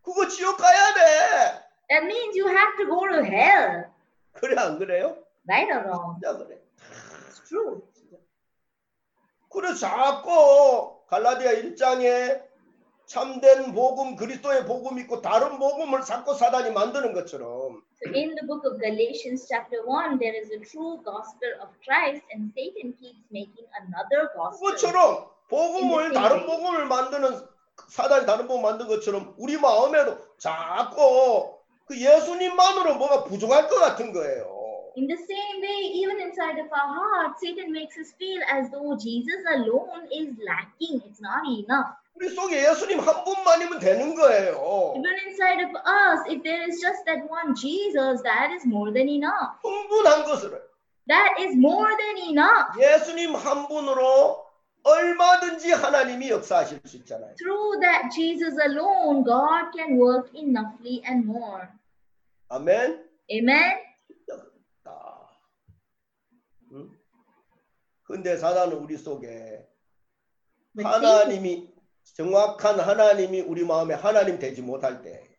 [0.04, 1.62] 그거 지옥 가야 돼.
[1.90, 3.86] That means you have to go to hell.
[4.34, 5.18] 그래 안 그래요?
[5.48, 6.20] Right or wrong?
[6.22, 6.62] 진짜 그래.
[7.30, 7.82] It's true.
[9.50, 12.42] 그래서 자꾸 갈라디아 1장에
[13.06, 18.66] 참된 복음 그리스도의 복음 있고 다른 복음을 자꾸 사단이 만드는 것처럼 So in the book
[18.66, 23.68] of Galatians, chapter 1, there is a true gospel of Christ, and Satan keeps making
[23.78, 24.58] another gospel.
[24.72, 27.46] 그것처럼 복음을 다른 복음을 만드는
[27.90, 34.62] 사단이 다른 복음 만든 것처럼 우리 마음에도 자꾸 그 예수님만으로 뭐가 부족할 것 같은 거예요.
[34.98, 38.98] In the same way, even inside of our hearts, Satan makes us feel as though
[39.00, 41.00] Jesus alone is lacking.
[41.08, 41.96] It's not enough.
[42.16, 44.94] 우리 속에 예수님 한 분만이면 되는 거예요.
[44.98, 49.08] Even inside of us, if there is just that one Jesus, that is more than
[49.08, 49.56] enough.
[49.64, 50.62] 충분한 것을
[51.08, 52.78] That is more than enough.
[52.78, 54.41] 예수님 한 분으로
[54.84, 57.36] 얼마든지 하나님이 역사하실 수 있잖아요.
[57.36, 61.68] Through that Jesus alone, God can work enoughly and more.
[62.50, 63.08] 아멘.
[63.32, 63.80] Amen.
[64.86, 65.28] 아.
[66.74, 66.90] 응?
[68.04, 69.68] 근데 사단은 우리 속에
[70.74, 71.70] But 하나님이
[72.16, 75.32] 정확한 하나님이 우리 마음에 하나님 되지 못할 때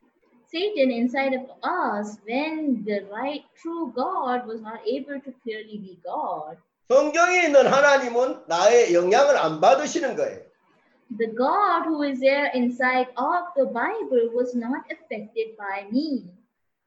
[0.52, 5.98] Satan inside of us, when the right, true God was not able to clearly be
[6.04, 6.58] God,
[6.92, 10.42] 성경에 있는 하나님은 나의 영향을 안 받으시는 거예요.
[11.18, 16.24] the God who is there inside of the Bible was not affected by me.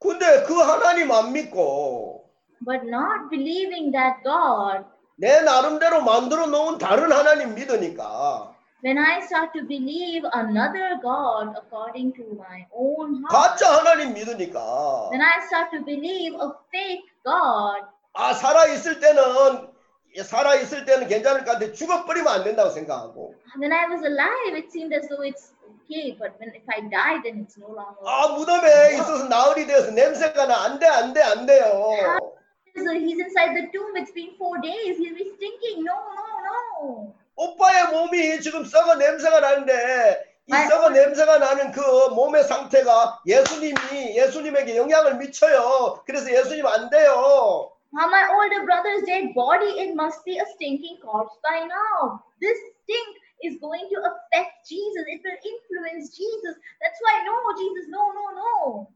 [0.00, 2.24] 근데 그 하나님 안 믿고
[2.64, 4.84] But not believing that God,
[5.16, 8.54] 내 나름대로 만들어 놓은 다른 하나님 믿으니까
[8.84, 15.10] when I start to believe another God according to my own heart, 가짜 하나님 믿으니까
[15.10, 19.75] when I start to believe a fake God, 아 살아 있을 때는
[20.22, 24.68] 살아 있을 때는 괜찮을 것 같은데 죽어버리면 안 된다고 생각하고 when I was alive, it
[24.70, 25.52] seemed as though it's
[25.84, 28.00] okay, but when if I die, then it's no longer.
[28.04, 31.90] 아 무덤에 있어서 나흘이 되어서 냄새가 나 안돼 안돼 안 돼요.
[32.76, 33.96] So he's inside the tomb.
[33.96, 34.98] It's been four days.
[34.98, 35.84] He'll be stinking.
[35.84, 37.14] No, no, no.
[37.36, 41.80] 오빠의 몸이 지금 썩어 냄새가 나는데 이 썩어 냄새가 나는 그
[42.14, 46.02] 몸의 상태가 예수님이 예수님에게 영향을 미쳐요.
[46.06, 47.72] 그래서 예수님 안 돼요.
[47.95, 52.23] How my older brother's dead body, it must be a stinking corpse by now.
[52.39, 55.03] This stink is going to affect Jesus.
[55.07, 56.55] It will influence Jesus.
[56.81, 58.87] That's why, no, Jesus, no, no, no.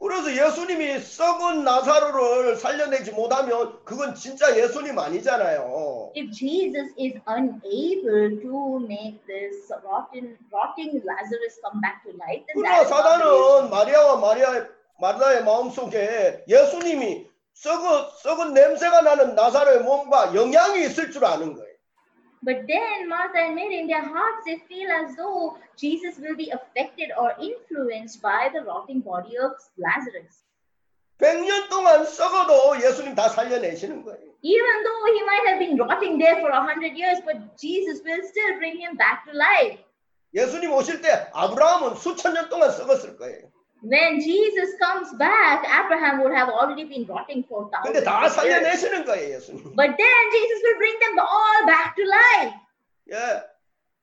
[0.00, 6.12] 그래서 예수님이 썩은 나사로를 살려내지 못하면 그건 진짜 예수님 아니잖아요.
[6.16, 12.56] If Jesus is unable to make this rotten, rotting Lazarus come back to life, then
[12.56, 13.70] 그러나 that is not the 사단은 reason.
[13.70, 21.53] 마리아와 마리아 마르다의 마음속에 예수님이 썩어 썩은 냄새가 나는 나사로의 몸과 영향이 있을 줄 아는
[21.53, 21.75] 거예요.
[22.43, 26.51] But then Martha and Mary, in their hearts, they feel as though Jesus will be
[26.51, 30.45] affected or influenced by the rotting body of Lazarus.
[31.17, 34.35] 100년 동안 썩어도 예수님 다 살려내시는 거예요.
[34.43, 38.21] Even though he might have been rotting there for a hundred years, but Jesus will
[38.27, 39.79] still bring him back to life.
[40.35, 43.49] 예수님 오실 때 아브라함은 수천 년 동안 썩었을 거예요.
[43.85, 48.49] When Jesus comes back, Abraham would have already been rotting for 근데 thousands 다 of
[48.49, 48.81] years.
[48.81, 49.75] 살려내시는 거예요, 예수님.
[49.77, 52.53] But then Jesus will bring them all back to life.
[53.13, 53.43] 예.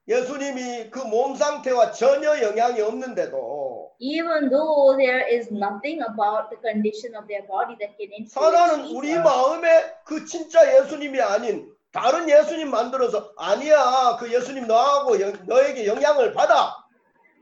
[0.09, 7.14] 예수님이 그 몸 상태와 전혀 영향이 없는데도 Even though there is nothing about the condition
[7.14, 9.22] of their body that can influence 사단은 우리 Jesus.
[9.22, 9.66] 마음에
[10.05, 16.74] 그 진짜 예수님이 아닌 다른 예수님 만들어서 아니야 그 예수님 너하고 영- 너에게 영향을 받아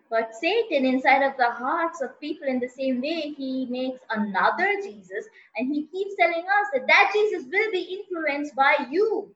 [0.10, 4.80] But Satan, inside of the hearts of people, in the same way, he makes another
[4.82, 5.26] Jesus,
[5.58, 9.34] and he keeps telling us that that Jesus will be influenced by you.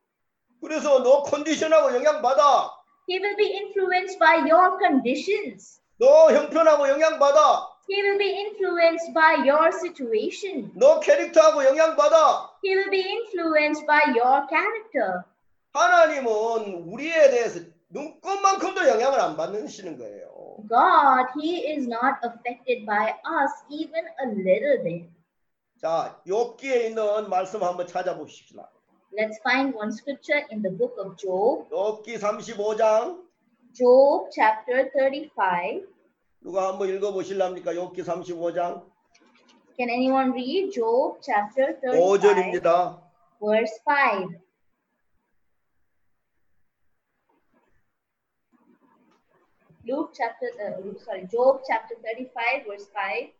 [0.61, 2.71] 그래서 너 컨디션하고 영향받아.
[3.07, 5.81] He will be influenced by your conditions.
[5.97, 7.67] 너 형편하고 영향받아.
[7.89, 10.71] He will be influenced by your situation.
[10.75, 12.51] 너 캐릭터하고 영향받아.
[12.63, 15.23] He will be influenced by your character.
[15.73, 17.59] 하나님은 우리에 대해서
[17.89, 20.29] 눈꽃만큼도 영향을 안 받으시는 거예요.
[20.67, 25.09] God, He is not affected by us even a little bit.
[25.81, 28.69] 자, 욥기에 있는 말씀 한번 찾아보십시다.
[29.11, 33.23] Let's find one scripture in the book of Job, 욥기 35장
[33.73, 35.85] Job chapter 35.
[36.41, 37.73] 누가 한번 읽어보실랍니까?
[37.73, 38.83] 욥기 35장
[39.77, 43.01] Can anyone read Job chapter 35, 5절입니다.
[43.39, 44.42] verse 5?
[49.86, 53.32] Luke chapter, uh, sorry, Job chapter 35, verse 5.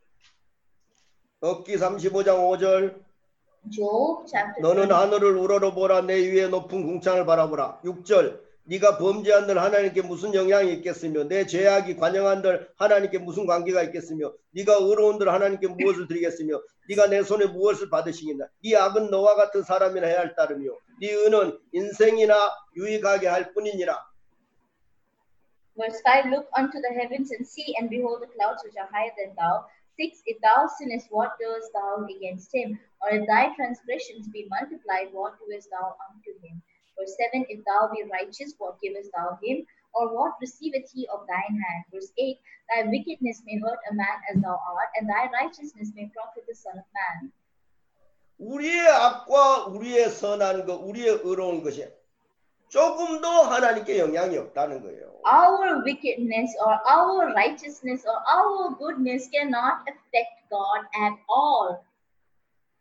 [1.42, 3.00] 욥기 35장 5절.
[3.70, 4.94] Job chapter 너는 35.
[4.94, 6.02] 하늘을 우러러 보라.
[6.02, 7.80] 내 위에 높은 궁창을 바라보라.
[7.84, 8.44] 6절.
[8.66, 15.30] 네가 범죄한들 하나님께 무슨 영향이 있겠으며 내 죄악이 관영한들 하나님께 무슨 관계가 있겠으며 네가 의로운들
[15.30, 18.46] 하나님께 무엇을 드리겠으며 네가 내 손에 무엇을 받으시겠나?
[18.62, 20.78] 네 악은 너와 같은 사람이나 해야 할 따름이요.
[21.00, 22.34] 네 의는 인생이나
[22.76, 23.98] 유익하게 할 뿐이니라
[25.77, 29.11] Verse 5 Look unto the heavens and see, and behold the clouds which are higher
[29.17, 29.65] than thou.
[29.99, 32.79] 6 If thou sinnest, what doest thou against him?
[33.01, 36.61] Or if thy transgressions be multiplied, what doest thou unto him?
[36.99, 39.65] Verse 7 If thou be righteous, what givest thou him?
[39.93, 41.83] Or what receiveth he of thine hand?
[41.93, 42.37] Verse 8
[42.69, 46.55] Thy wickedness may hurt a man as thou art, and thy righteousness may profit the
[46.55, 47.31] Son of Man.
[48.39, 51.83] 우리의 악과 우리의 선한 것 우리의 의로운 것이
[52.74, 60.34] 조금도 하나님께 영향이 없다는 거예요 Our wickedness or our righteousness or our goodness cannot affect
[60.50, 61.78] God at all.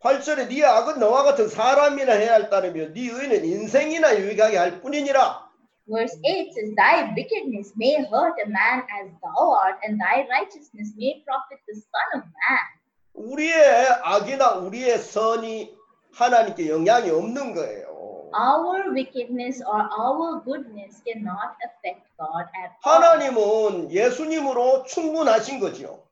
[0.01, 5.47] 8절에 네 악은 너와 같은 사람이나 해야 할 따르며 네 의는 인생이나 유익하게 할 뿐이니라.
[5.87, 10.91] Verse 8 says, Thy wickedness may hurt a man as thou art, and thy righteousness
[10.97, 12.65] may profit the Son of Man.
[13.13, 15.77] 우리의 악이나 우리의 선이
[16.11, 17.92] 하나님께 영향이 없는 거예요.
[18.33, 23.01] Our wickedness or our goodness cannot affect God at all.
[23.01, 26.03] 하나님은 예수님으로 충분하신 거죠.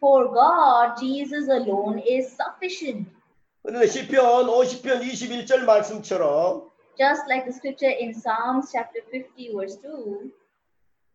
[0.00, 3.08] For God, Jesus alone is sufficient.
[3.62, 6.68] 그런데 시편 50편 21절 말씀처럼
[6.98, 10.30] Just like the scripture in Psalms chapter 50, verse 2,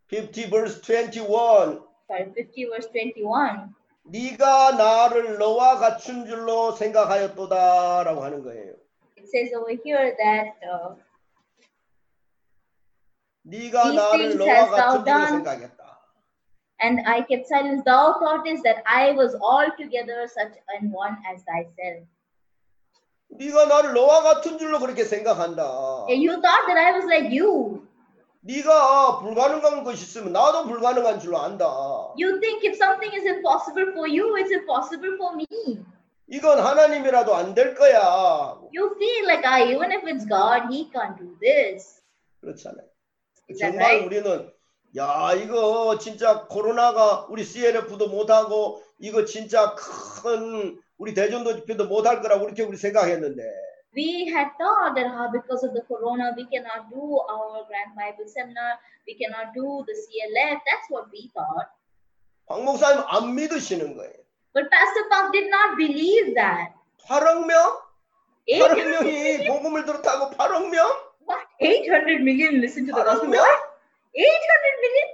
[0.07, 3.74] 50 verse 21 sorry, 50, verse 21.
[4.03, 8.74] 네가 나를 너와 갖춘 줄로 생각하였도다라고 하는 거예요.
[9.22, 10.95] It says over here that uh,
[13.43, 15.45] 네가 These 나를 things 너와 hast thou 같은 줄로 done.
[15.45, 15.99] 생각했다.
[16.80, 17.82] And I kept silence.
[17.84, 22.07] Thou thoughtest that I was altogether such an one as thyself.
[23.30, 26.07] 네가 나를 너와 같은 줄로 그렇게 생각한다.
[26.09, 27.86] And you thought that I was like you.
[28.41, 31.66] 네가 불가능한 것이 있으면 나도 불가능한 줄로 안다.
[32.16, 35.84] You think if something is impossible for you, it's impossible for me.
[36.28, 38.57] 이건 하나님이라도 안 될 거야.
[38.74, 42.01] You feel like, ah, even if it's God, He can't do this.
[42.41, 42.88] 그렇잖아요.
[43.59, 44.05] 정말 right?
[44.05, 44.51] 우리는
[44.97, 52.45] 야 이거 진짜 코로나가 우리 CLF도 못하고 이거 진짜 큰 우리 대전도 집회도 못할 거라고
[52.45, 53.43] 이렇게 우리 생각했는데
[53.95, 58.26] We had thought that ah, because of the corona, we cannot do our Grand Bible
[58.26, 60.57] Seminar, we cannot do the CLF.
[60.65, 61.69] That's what we thought.
[62.47, 64.13] 황 목사님 안 믿으시는 거예요.
[64.54, 66.74] But Pastor Park did not believe that.
[67.10, 67.82] 8억 명?
[68.47, 70.86] 8억 800 명이 복음을 들었다고 8억 명?
[71.28, 71.41] What?
[71.60, 73.30] 800 million listen to the 8억 gospel.
[73.30, 73.41] 명?
[73.41, 73.62] What?
[74.14, 75.10] 800 million?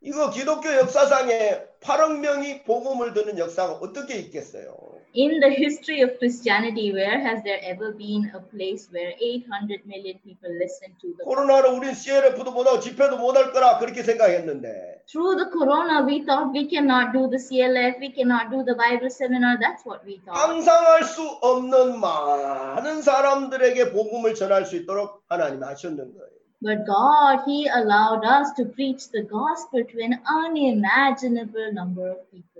[0.00, 4.74] 이거 기독교 역사상에 8억 명이 복음을 듣는 역사가 어떻게 있겠어요?
[5.13, 10.19] In the history of Christianity, where has there ever been a place where 800 million
[10.23, 15.49] people listen to the 코로나로 우린 CLF도 못하고 집회도 못할 거라 그렇게 생각했는데 Through the
[15.49, 19.57] corona, we thought we cannot do the CLF, we cannot do the Bible seminar.
[19.57, 20.37] That's what we thought.
[20.37, 26.29] 상상할 수 없는 많은 사람들에게 복음을 전할 수 있도록 하나님이 하셨는 거예요.
[26.61, 32.52] But God, He allowed us to preach the gospel to an unimaginable number of people.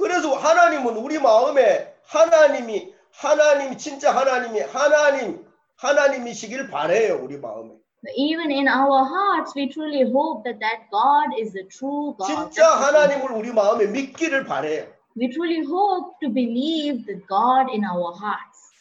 [0.00, 5.46] 그래서 하나님은 우리 마음에 하나님이 하나님 진짜 하나님이 하나님
[5.76, 7.70] 하나님이시길 바래요 우리 마음에
[8.16, 12.26] even in our hearts, we truly hope that that God is the true God.
[12.26, 14.86] 진짜 하나님을 우리 마음에 믿기를 바래요.
[15.20, 18.72] We truly hope to believe the God in our hearts.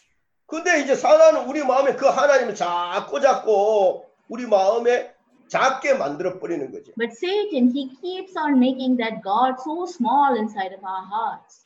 [0.45, 5.13] 근데 이제 사단은 우리 마음에 그 하나님을 자꾸 자꾸 우리 마음에
[5.49, 6.93] 작게 만들어 버리는 거죠.
[6.95, 11.65] But Satan, he keeps on making that God so small inside of our hearts.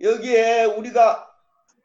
[0.00, 1.28] 여기에 우리가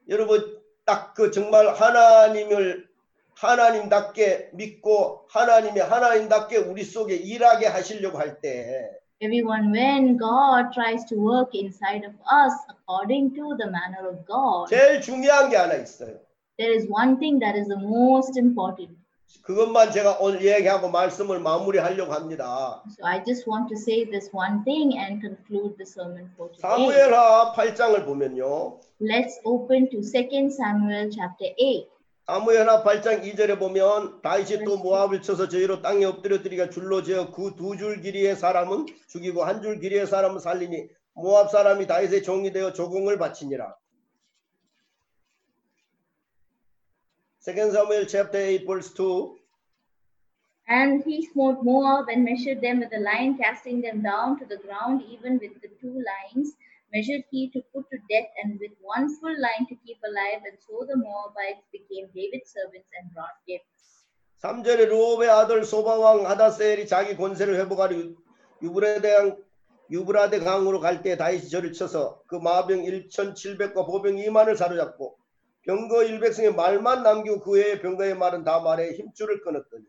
[0.10, 2.88] 여러분 딱 그 정말 하나님을
[3.36, 11.18] 하나님답게 믿고 하나님의 하나님답게 우리 속에 일하게 하시려고 할 때 Everyone, when God tries to
[11.18, 16.20] work inside of us according to the manner of God, 제일 중요한 게 하나 있어요.
[16.58, 18.96] there is one thing that is the most important.
[19.44, 22.82] 그것만 제가 오늘 얘기하고 말씀을 마무리하려고 합니다.
[22.90, 26.62] So I just want to say this one thing and conclude the sermon for today.
[26.62, 28.80] 사무엘하 8장을 보면요.
[29.02, 31.88] Let's open to 2 Samuel chapter 8.
[32.28, 37.78] 사무엘하 8장 2절에 보면 다윗이 또 모압을 쳐서 저희로 땅에 엎드려뜨리가 줄로 지어 그 두
[37.78, 43.18] 줄 길이의 사람은 죽이고 한 줄 길이의 사람은 살리니 모압 사람이 다윗의 종이 되어 조공을
[43.18, 43.74] 바치니라.
[47.48, 49.36] 2 Samuel chapter 8 verse 2
[50.68, 54.58] And he smote Moab and measured them with a line, casting them down to the
[54.58, 56.50] ground, even with the two lines.
[56.94, 60.42] Measured he to put to death, and with one full line to keep alive.
[60.50, 64.04] And so the Moabites became David's servants and brought gifts.
[64.44, 68.16] 3절에 루옵의 아들 소바왕 하다세엘이 자기 권세를 회복하려 유-
[68.62, 69.38] 유브라데 강
[69.90, 75.18] 유브라데 강으로 갈 때 다윗이 저를 쳐서 그 마병 1,700과 보병 2만을 사로잡고
[75.68, 79.84] 병거 100승의 말만 남기고 그 외의 병거의 말은 다 말에 힘줄을 끊었더니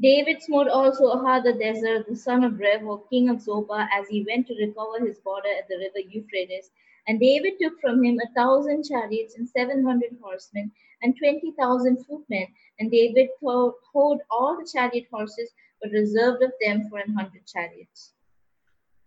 [0.00, 4.54] David smote also Hadadezer, the son of Rehob, king of Zobah, as he went to
[4.54, 6.70] recover his border at the river Euphrates.
[7.08, 10.70] And David took from him a thousand chariots and seven hundred horsemen
[11.02, 12.46] and twenty thousand footmen.
[12.78, 15.50] And David hoard all the chariot horses,
[15.82, 18.14] but reserved of them for an hundred chariots.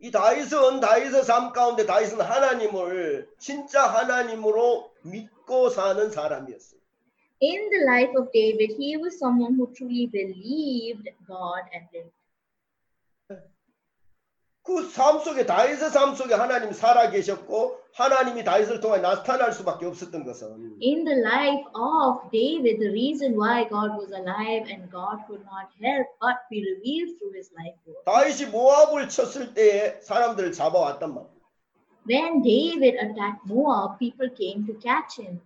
[0.04, 6.80] 이 다윗은 다윗의 삶 가운데 다윗은 하나님을 진짜 하나님으로 믿 고 사는 사람이었어요.
[7.43, 12.16] In the life of David, he was someone who truly believed God and lived.
[14.64, 20.80] 그삶 속에 다윗의 삶 속에 하나님이 살아 계셨고 하나님이 다윗을 통해 나타날 수밖에 없었던 것은
[20.82, 25.68] In the life of David, the reason why God was alive and God could not
[25.84, 31.41] help but be revealed through his life was 다윗이 모압을 쳤을 때에 사람들을 잡아왔단 말이에요.
[32.06, 35.39] When David attacked Moab, people came to catch him.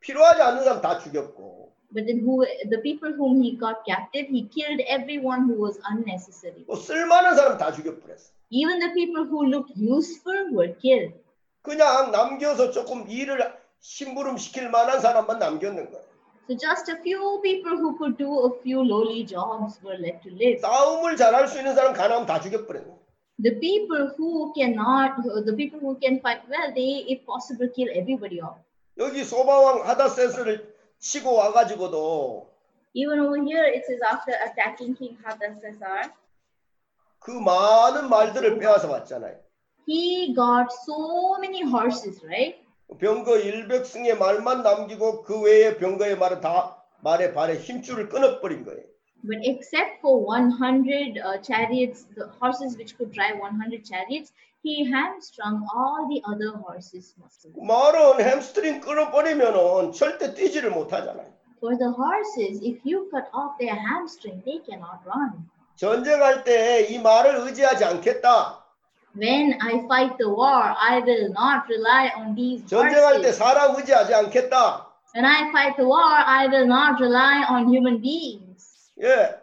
[0.00, 4.48] 필요하지 않는 사람 다 죽였고 But then who the people whom he got captive, he
[4.48, 6.64] killed everyone who was unnecessary.
[6.66, 8.32] 또 쓸만한 사람 다 죽여버렸어.
[8.50, 11.14] Even the people who looked useful were killed.
[11.62, 16.04] 그냥 남겨서 조금 일을 심부름 시킬 만한 사람만 남겼는 거예요.
[16.46, 20.34] So just a few people who could do a few lowly jobs were left to
[20.34, 20.60] live.
[20.60, 23.03] 싸움을 잘할 수 있는 사람 가나면 다 죽여버렸네.
[23.38, 28.40] The people who cannot, the people who can fight well, they, if possible, kill everybody
[28.40, 28.58] off.
[28.98, 32.48] 여기 소바왕 하다세스를 치고 와가지고도
[32.94, 36.12] Even over here, it says after attacking King Hadasesar,
[37.18, 39.36] 그 많은 말들을 빼앗아 왔잖아요.
[39.86, 42.56] he got so many horses, right?
[43.00, 43.32] 병거
[43.66, 48.84] 100승의 말만 남기고 그 외의 병거의 말은 다 말의 발에 힘줄을 끊어버린 거예요.
[49.23, 54.31] But except for 100 uh, chariots, the horses which could drive 100 chariots,
[54.63, 57.53] he hamstrung all the other horses' muscles.
[57.59, 61.27] 말은 햄스트링 끊어버리면은 절대 뛰지를 못하잖아요.
[61.59, 65.49] For the horses, if you cut off their hamstring, they cannot run.
[65.75, 68.63] 전쟁할 때 이 말을 의지하지 않겠다.
[69.15, 73.37] When I fight the war, I will not rely on these 전쟁할 때 horses.
[73.37, 74.87] 사람 의지하지 않겠다.
[75.15, 78.42] When I fight the war, I will not rely on human beings.
[79.02, 79.34] 예.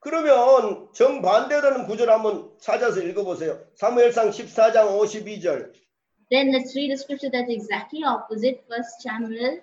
[0.00, 3.64] 그러면 정반대되는 구절 한번 찾아서 읽어보세요.
[3.76, 5.72] 사무엘상 14장 52절.
[6.30, 8.64] Then let's read a scripture that's exactly opposite.
[8.66, 9.60] First Samuel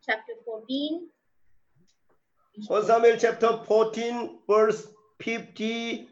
[0.00, 1.10] chapter 14.
[2.68, 4.88] 1 사무엘 chapter 14 verse
[5.18, 6.08] 52.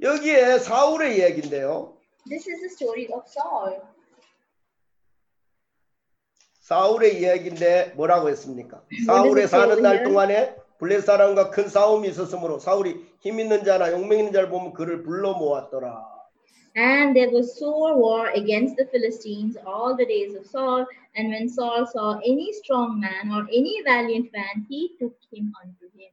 [0.00, 1.96] 여기에 사울의 이야기인데요.
[2.28, 3.80] This is the story of Saul.
[6.66, 8.82] 사울의 이야기인데 뭐라고 했습니까?
[9.06, 14.32] 사울의 사는 날 동안에 블레 사람과 큰 싸움이 있었으므로 사울이 힘 있는 자나 용맹 있는
[14.32, 16.16] 자를 보면 그를 불러 모았더라.
[16.76, 20.84] And there was sore war against the Philistines all the days of Saul.
[21.14, 25.86] And when Saul saw any strong man or any valiant man, he took him unto
[25.94, 26.10] him.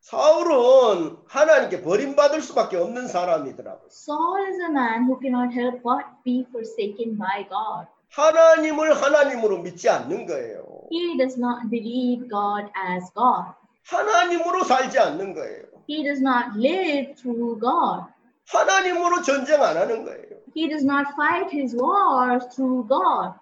[0.00, 3.88] 사울은 하나님께 버림받을 수밖에 없는 사람이더라고요.
[3.88, 7.88] Saul is a man who cannot help but be forsaken by God.
[8.12, 10.64] 하나님을 하나님으로 믿지 않는 거예요.
[10.90, 13.52] He does not believe God as God.
[13.86, 15.64] 하나님으로 살지 않는 거예요.
[15.88, 18.06] He does not live through God.
[18.48, 20.38] 하나님으로 전쟁 안 하는 거예요.
[20.56, 23.34] He does not fight his wars through God.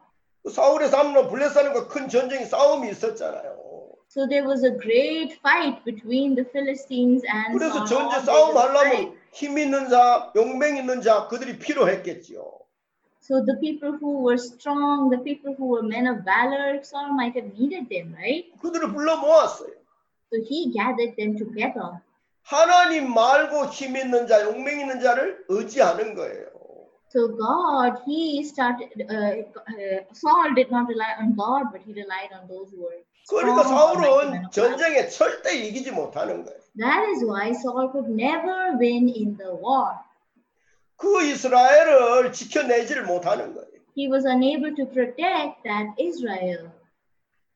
[0.51, 3.57] 사울의 삶은 블레사람과 큰 전쟁이 싸움이 있었잖아요.
[4.09, 8.57] So there was a great fight between the Philistines and 그래서 There 싸움.
[8.57, 12.56] 하려면 힘 있는 자, 용맹 있는 자 그들이 필요했겠지요.
[13.26, 17.36] So the people who were strong, the people who were men of valor, Saul might
[17.36, 18.46] have needed them, right?
[18.62, 19.72] 그들을 불러 모았어요.
[20.32, 22.02] So he gathered them together.
[22.44, 26.48] 하나님 말고 힘 있는 자, 용맹 있는 자를 의지하는 거예요.
[27.10, 28.90] So God, he started.
[29.10, 33.04] Uh, uh, Saul did not rely on God, but he relied on those who were
[33.30, 33.92] 그러니까 strong.
[33.92, 34.78] or mighty men 사울은 of valor.
[34.78, 36.58] 전쟁에 절대 이기지 못하는 거예요.
[36.78, 39.94] That is why Saul could never win in the war.
[40.97, 43.69] 그 이스라엘을 지켜내지를 못하는 거예요.
[43.97, 46.71] He was unable to protect that Israel.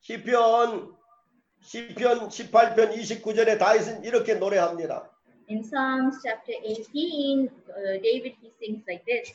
[0.01, 0.95] 시편
[1.61, 5.09] 시편 18편 29절에 다윗은 이렇게 노래합니다.
[5.49, 9.33] In Psalms chapter 18, uh, David he sings like this.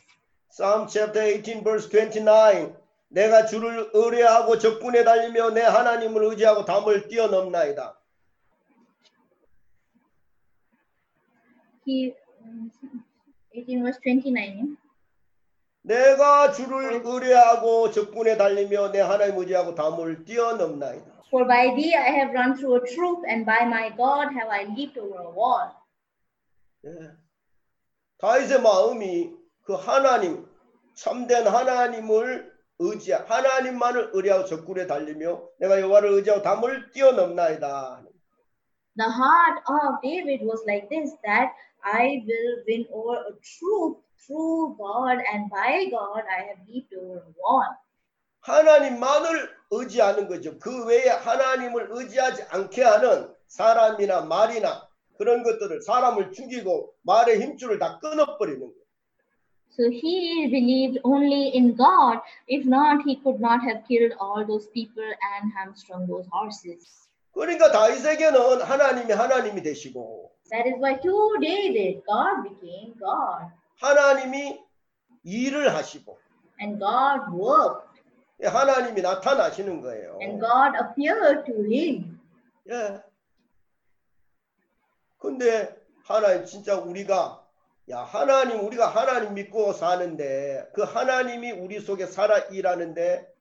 [0.50, 2.74] Psalm chapter 18 verse 29
[3.08, 8.00] 내가 주를 의뢰하고 적군에 달리며 내 하나님을 의지하고 담을 뛰어넘나이다.
[11.86, 12.25] He um,
[13.56, 14.76] 18 verse 29.
[15.82, 21.06] 내가 주를 의뢰하고 적군에 달리며 내 하나님 의지하고 담을 뛰어넘나이다.
[21.28, 24.64] For by thee I have run through a troop, and by my God have I
[24.64, 25.70] leaped over a wall.
[26.84, 27.16] 예.
[28.18, 30.46] 다윗의 마음이 그 하나님
[30.94, 38.02] 참된 하나님을 의지 하나님만을 의뢰하고 적군에 달리며 내가 여호와를 의지하고 담을 뛰어넘나이다.
[38.98, 41.52] The heart of David was like this that
[41.86, 47.22] I will win over a troop through God, and by God I have leaped over
[47.22, 47.78] a wall.
[48.40, 50.58] 하나님만을 의지하는 거죠.
[50.58, 57.98] 그 외에 하나님을 의지하지 않게 하는 사람이나 말이나 그런 것들을 사람을 죽이고 말의 힘줄을 다
[58.00, 58.72] 끊어버리는 거예요.
[59.70, 62.20] So he believed only in God.
[62.48, 67.08] If not, he could not have killed all those people and hamstrung those horses.
[67.32, 73.51] 그러니까 다윗에게는 하나님이 하나님이 되시고 That is why to David, God became God,
[73.81, 74.62] 하나님이
[75.24, 76.18] 일을 하시고
[76.60, 78.01] and God worked,
[78.43, 80.18] 하나님이 나타나시는 거예요.
[80.23, 82.20] and God appeared to him.
[82.70, 83.01] 예.
[85.18, 85.74] 근데
[86.05, 87.43] 하나님 진짜 우리가
[87.90, 93.32] 야 하나님 우리가 하나님 믿고 사는데 그 하나님이 우리 속에 살아 일하는데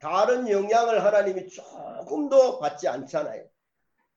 [0.00, 3.44] 다른 영향을 하나님이 조금도 받지 않잖아요.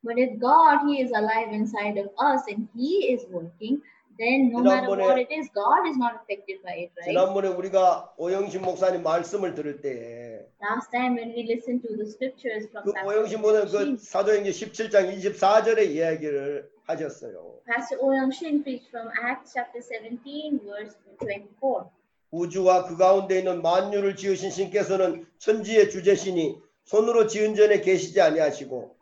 [0.03, 3.81] But if God, He is alive inside of us and He is working,
[4.17, 7.09] then no matter 지난번에- what it is, God is not affected by it, right?
[7.13, 12.67] 지난번에 우리가 오영신 목사님 말씀을 들을 때그 Last time when we listened to the scriptures
[12.69, 17.61] from Pastor 오영신 목사님 그 사도행전 17장 24절의 이야기를 하셨어요.
[17.65, 21.89] Pastor Oyoung Shin preached from Acts chapter 17, verse 24.
[22.31, 28.95] 우주와 그 가운데 있는 만유를 지으신 신께서는 천지의 주제시니 손으로 지은 전에 계시지 아니하시고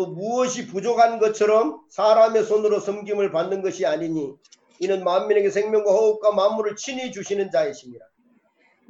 [0.00, 4.32] 또 무엇이 부족한 것처럼 사람의 손으로 섬김을 받는 것이 아니니
[4.78, 8.06] 이는 만민에게 생명과 호흡과 만물을 친히 주시는 자이십니다.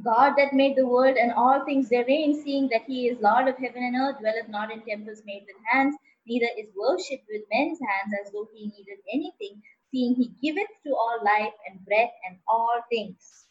[0.05, 3.59] God that made the world and all things therein, seeing that he is Lord of
[3.59, 5.99] heaven and earth, dwelleth not in temples made with hands,
[6.31, 9.59] neither is worshipped with men's hands as though he needed anything,
[9.91, 13.50] seeing he giveth to all life and breath and all things.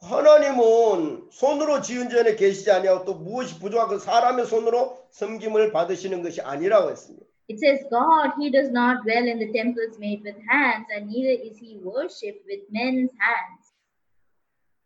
[0.00, 6.40] 하나님은 손으로 지은 전에 계시지 아니하고 또 무엇이 부족한 그 사람의 손으로 섬김을 받으시는 것이
[6.40, 7.26] 아니라고 했습니다.
[7.48, 11.30] It says, God, he does not dwell in the temples made with hands, and neither
[11.30, 13.72] is he worshipped with men's hands.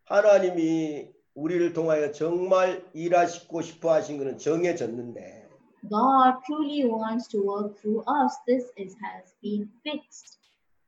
[0.05, 5.49] 하나님이 우리를 통하여 정말 일하시고 싶어 하신 것은 정해졌는데
[5.89, 8.37] God truly wants to work through us.
[8.45, 10.37] This is, has been fixed.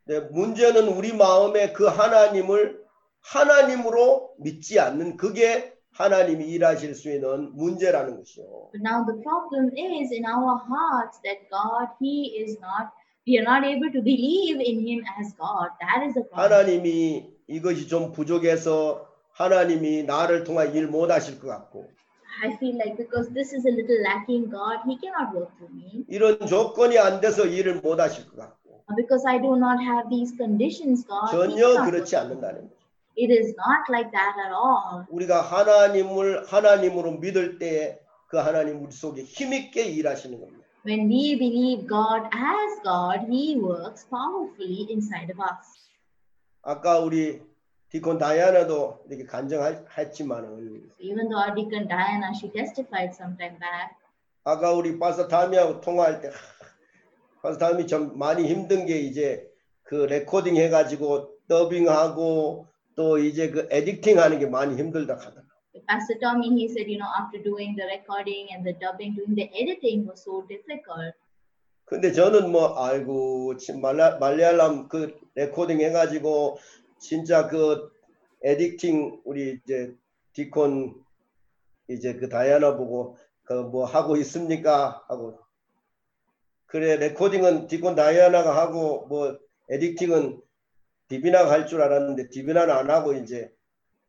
[0.05, 2.82] 네, 문제는 우리 마음에 그 하나님을
[3.23, 8.45] 하나님으로 믿지 않는 그게 하나님이 일하실 수 있는 문제라는 것이요.
[8.73, 12.89] But now the problem is in our hearts that God, he is not,
[13.27, 15.69] we are not able to believe in him as God.
[15.79, 16.51] That is the problem.
[16.51, 21.89] 하나님이 이것이 좀 부족해서 하나님이 나를 통하여 일 못하실 것 같고
[22.41, 26.03] I feel like because this is a little lacking, God, he cannot work through me.
[26.09, 31.05] 이런 조건이 안 돼서 일을 못하실 것 같고 Because I do not have these conditions,
[31.07, 31.29] God.
[31.31, 32.15] 전혀 그렇지.
[32.17, 32.82] 않는다는 거죠.
[33.15, 35.05] It is not like that at all.
[35.09, 40.63] 우리가 하나님을 하나님으로 믿을 때에 그 하나님 우리 속에 힘 있게 일하시는 겁니다.
[40.85, 45.89] When we believe God as God, He works powerfully inside of us.
[46.63, 47.41] 아까 우리
[47.89, 53.95] 디콘 다이아나도 이렇게 간증했지만은 Even though our deacon Diana, she testified some time back,
[54.43, 56.33] 아까 우리 파스터 타미하고 통화할 때 하,
[57.43, 59.47] 파스터 타미 좀 많이 힘든 게 이제
[59.83, 65.43] 그 레코딩 해가지고 더빙하고 또 이제 그 에디팅 하는 게 많이 힘들다 하더라.
[65.87, 69.49] Pastor Tommy, he said, you know, after doing the recording and the dubbing, doing the
[69.57, 71.15] editing was so difficult.
[71.85, 76.57] 근데 저는 뭐 아이고 말라, 말라얄람 그 recording 해가지고
[76.99, 77.91] 진짜 그
[78.43, 79.93] editing 우리 이제
[80.33, 80.95] Deacon
[81.89, 85.37] 이제 그 다이아나 보고 그 뭐 하고 있습니까 하고
[86.65, 89.37] 그래 recording은 Deacon 다이아나가 하고 뭐
[89.69, 90.41] editing은
[91.13, 93.53] 디비나가 할줄 알았는데 디비나는 안 하고 이제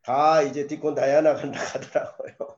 [0.02, 2.56] 다 이제 Deacon 다이아나가 한다 하더라고요.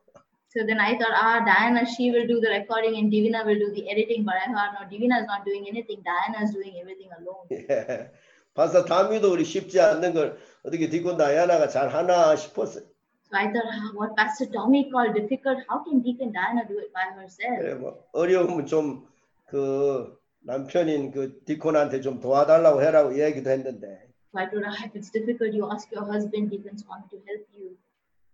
[0.55, 3.75] So then I thought, ah, Diana, she will do the recording and Divina will do
[3.75, 4.25] the editing.
[4.25, 6.01] But I thought, no, Divina is not doing anything.
[6.07, 7.51] Diana is doing everything alone.
[7.51, 8.11] 예.
[8.55, 12.85] 파사 다미도 우리 쉽지 않는 걸 어떻게 디콘 다이아나가 잘 하나 싶었어요.
[13.29, 16.95] So I thought, ah, what Pastor Tommy called difficult, how can Deacon Diana do it
[16.95, 17.59] by herself?
[17.59, 20.17] 그래 뭐 어려우면 좀그
[20.47, 24.06] 남편인 그 디콘한테 좀 도와달라고 해라고 얘기도 했는데
[24.39, 27.77] I told her, if it's difficult, you ask your husband, Deacon Swami, to help you.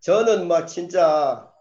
[0.00, 1.52] 저는 막 진짜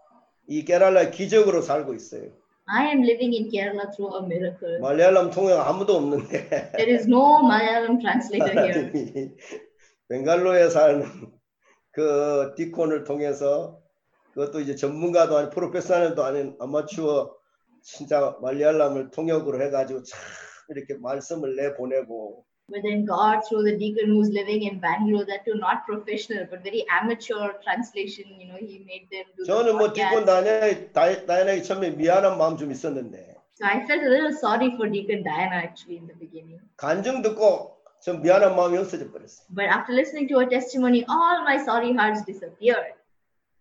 [0.48, 2.30] 이 깨랄라 기적으로 살고 있어요.
[2.66, 4.78] I am living in Kerala through a miracle.
[4.80, 9.36] 말레알람 통역 아무도 없는데 There is no Malayalam translator here.
[10.08, 11.04] 벵갈로에 사는
[11.92, 13.80] 그 디콘을 통해서
[14.34, 17.34] 그것도 이제 전문가도 아닌 프로페셔널도 아닌 아마추어
[17.82, 20.20] 진짜 말레알람을 통역으로 해가지고 참
[20.68, 25.45] 이렇게 말씀을 내 보내고 But then God, through the deacon who's living in Bangalore, that
[25.45, 29.77] too not professional, but very amateur translation, you know, he made them do the 저는
[29.77, 30.91] 뭐 디콘 podcast.
[30.91, 35.23] 다이아나 다이아나기 처음에 미안한 마음 좀 있었는데 So I felt a little sorry for Deacon
[35.23, 36.59] Diana actually in the beginning.
[36.75, 39.47] 간증 듣고 좀 미안한 마음이 없어져 버렸어요.
[39.49, 42.93] But after listening to her testimony, all my sorry hearts disappeared.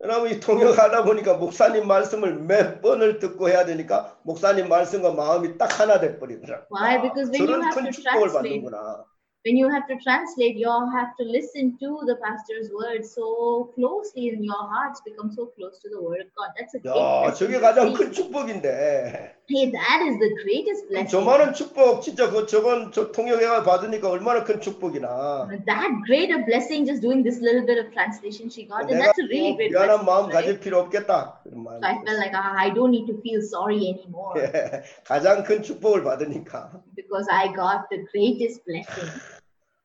[0.03, 5.80] 왜냐하면 이 통역하다 보니까 목사님 말씀을 몇 번을 듣고 해야 되니까 목사님 말씀과 마음이 딱
[5.80, 6.65] 하나 돼 버리더라고.
[6.76, 7.02] Why?
[7.02, 9.06] Because when you 저런 have 큰 to 축복을 translate, 받는구나.
[9.47, 13.70] when you have to translate, you all have to listen to the pastor's words so
[13.77, 16.51] closely, and your hearts become so close to the word of God.
[16.59, 17.95] That's a great 야, blessing 저게 to 가장 see.
[17.95, 19.33] 큰 축복인데.
[19.49, 21.07] Hey, that is the greatest blessing.
[21.07, 25.47] 저만한 축복 진짜 그 저번 저 통역해가 받으니까 얼마나 큰 축복이나.
[25.65, 29.15] That great a blessing just doing this little bit of translation she got, and 내가
[29.15, 30.07] that's a really 뭐 great 미안한 blessing.
[30.11, 30.35] 마음 right?
[30.35, 31.39] 가질 필요 없겠다.
[31.45, 31.78] 그런 마음.
[31.78, 35.62] So I felt like ah, I don't need to feel sorry anymore 예, 가장 큰
[35.62, 39.07] 축복을 받으니까 because I got the greatest blessing.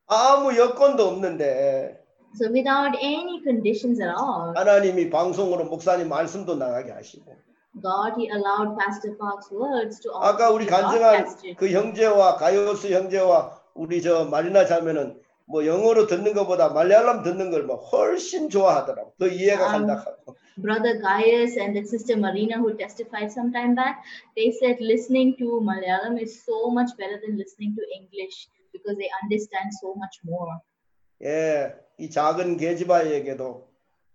[0.06, 2.02] 아무 여건도 없는데
[2.34, 7.34] So without any conditions at all, 하나님이 방송으로 목사님 말씀도 나가게 하시고
[7.82, 11.56] God He allowed Pastor Park's words to 아까 also 우리 be 간증한 broadcasted.
[11.56, 17.64] 그 형제와 가요스 형제와 우리 저 마리나 자매는 뭐 영어로 듣는 것보다 말레알람 듣는 걸
[17.66, 19.72] 뭐 훨씬 좋아하더라고 더 이해가 아.
[19.72, 24.00] 간다 하고 Brother Gaius and that sister Marina who testified some time back,
[24.36, 29.08] they said listening to Malayalam is so much better than listening to English because they
[29.22, 30.60] understand so much more.
[31.24, 33.66] 예, 이 작은 계지바에게도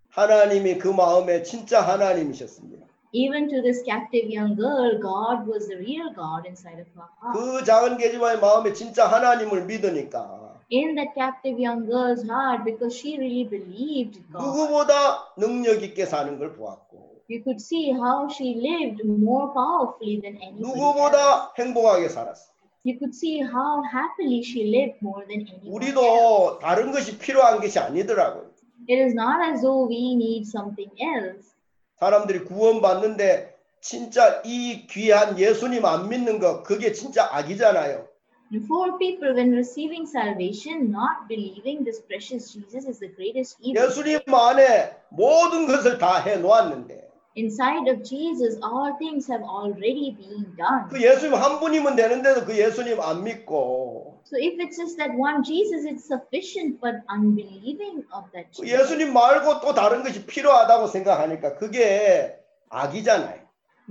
[0.09, 2.85] 하나님이 그 마음에 진짜 하나님이셨습니다.
[3.13, 7.33] Even to this captive young girl, God was the real God inside of her heart.
[7.33, 10.39] 그 작은 계지바의 마음에 진짜 하나님을 믿으니까
[10.71, 16.39] In that captive young girl's heart, because she really believed God, 누구보다 능력 있게 사는
[16.39, 20.59] 걸 보았고 you could see how she lived more powerfully than else.
[20.59, 22.50] 누구보다 행복하게 살았어.
[22.83, 25.93] You could see how happily she lived more than anyone else.
[25.93, 28.49] 우리도 다른 것이 필요한 것이 아니더라고요.
[28.89, 31.53] It is not as though we need something else.
[31.99, 38.07] 사람들이 구원받는데 진짜 이 귀한 예수님 안 믿는 거 그게 진짜 악이잖아요.
[38.51, 43.85] And for people, when receiving salvation, not believing this precious Jesus is the greatest evil.
[43.85, 50.89] 예수님 안에 모든 것을 다 해놓았는데 Inside of Jesus, all things have already been done.
[50.89, 55.43] 그 예수님 한 분이면 되는데도 그 예수님 안 믿고 So if it's just that one
[55.43, 60.87] Jesus, it's sufficient, but unbelieving of that 그 Jesus, 예수님 말고 또 다른 것이 필요하다고
[60.87, 62.37] 생각하니까 그게
[62.69, 63.39] 악이잖아요.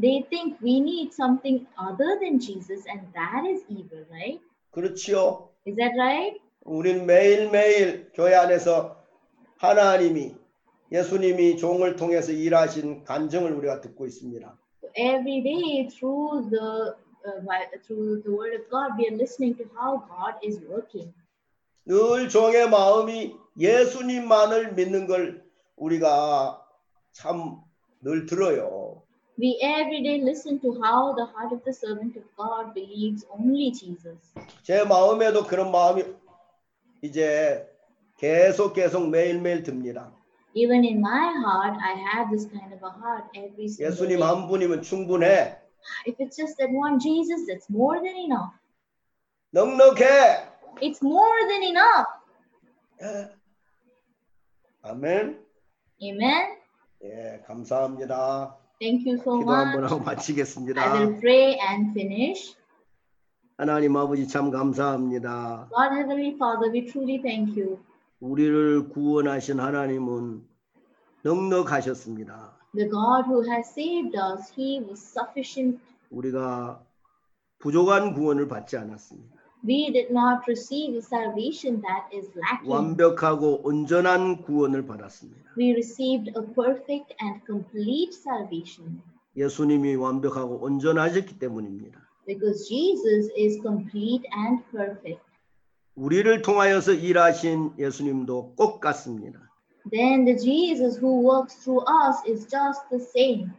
[0.00, 4.40] they think we need something other than Jesus, and that is evil, right?
[4.72, 5.48] 그렇지요.
[5.66, 6.40] Is that right?
[6.64, 8.96] 우리는 매일매일 교회 안에서
[9.58, 10.36] 하나님이
[10.92, 14.58] 예수님이 종을 통해서 일하신 간증을 우리가 듣고 있습니다.
[14.96, 16.94] Every day through the
[17.24, 21.12] uh, through the Word of God, we are listening to how God is working.
[21.86, 25.44] 늘 종의 마음이 예수님만을 믿는 걸
[25.76, 26.64] 우리가
[27.12, 27.62] 참
[28.02, 29.02] 늘 들어요.
[29.38, 33.72] We every day listen to how the heart of the servant of God believes only
[33.72, 34.32] Jesus.
[34.62, 36.04] 제 마음에도 그런 마음이
[37.02, 37.66] 이제
[38.18, 40.12] 계속 계속 매일매일 듭니다.
[40.53, 44.23] Even in my heart, I have this kind of a heart every single 예수님 day.
[44.23, 45.57] 한 분이면 충분해.
[46.07, 48.53] If it's just that one Jesus, that's more than enough.
[49.51, 50.47] 넉넉해.
[50.81, 52.07] It's more than enough.
[53.01, 53.29] 예.
[54.83, 55.43] 아멘.
[56.01, 56.57] Amen.
[57.03, 58.57] 예, 감사합니다.
[58.79, 60.09] Thank you so 기도 한번 하고 much.
[60.09, 60.93] I 마치겠습니다.
[60.93, 62.55] will pray and finish.
[63.57, 65.69] 하나님 아버지 참 감사합니다.
[65.69, 67.79] God Heavenly Father, we truly thank you.
[68.20, 70.42] 우리를 구원하신 하나님은
[71.22, 72.58] 넉넉하셨습니다.
[72.74, 75.80] The God who has saved us, He was sufficient.
[76.10, 76.84] 우리가
[77.58, 79.40] 부족한 구원을 받지 않았습니다.
[79.66, 82.70] We did not receive a salvation that is lacking.
[82.70, 85.50] 완벽하고 온전한 구원을 받았습니다.
[85.58, 89.02] We received a perfect and complete salvation
[89.36, 92.00] 예수님이 완벽하고 온전하셨기 때문입니다.
[92.26, 95.20] because Jesus is complete and perfect.
[95.94, 99.40] 우리를 통하여서 일하신 예수님도 꼭 같습니다.
[99.90, 103.50] Then the Jesus who works through us is just the same.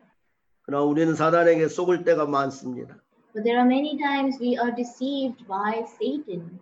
[0.64, 2.95] 그러나 우리는 사단에게 속을 때가 많습니다.
[3.34, 6.60] But there are many times we are deceived by Satan.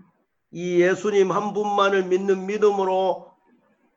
[0.52, 3.30] 이 예수님 한 분만을 믿는 믿음으로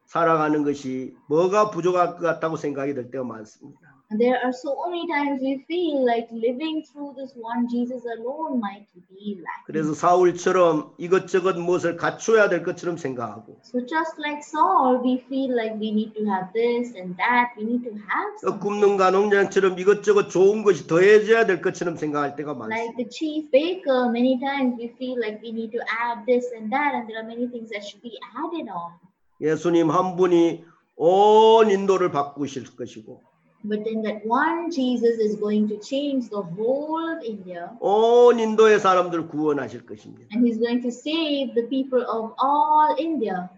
[0.07, 3.91] 살아가는 것이 뭐가 부족할 것 같다고 생각이 들 때가 많습니다.
[4.18, 8.86] There are so many times we feel like living through this one Jesus alone might
[9.09, 9.66] be lacking.
[9.66, 15.74] 그래서 사울처럼 이것저것 무엇을 갖춰야 될 것처럼 생각하고 So just like Saul, we feel like
[15.80, 17.55] we need to have this and that.
[17.56, 18.59] We need to have 또.
[18.59, 22.97] 굽는 가농장처럼 이것저것 좋은 것이 더해져야 될 것처럼 생각할 때가 Like 많습니다.
[22.97, 26.94] the chief baker, many times we feel like we need to add this and that,
[26.94, 28.93] and there are many things that should be added on.
[29.40, 30.64] 예수님 한 분이
[30.97, 33.22] 온 인도를 바꾸실 것이고
[33.64, 38.80] But then that one Jesus is going to change the whole of India, 온 인도의
[38.80, 40.26] 사람들을 구원하실 것입니다.
[40.34, 43.48] and he's going to save the people of all India.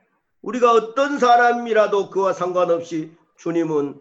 [0.42, 3.98] 우리가 어떤 사람이라도 그와 상관없이 주님은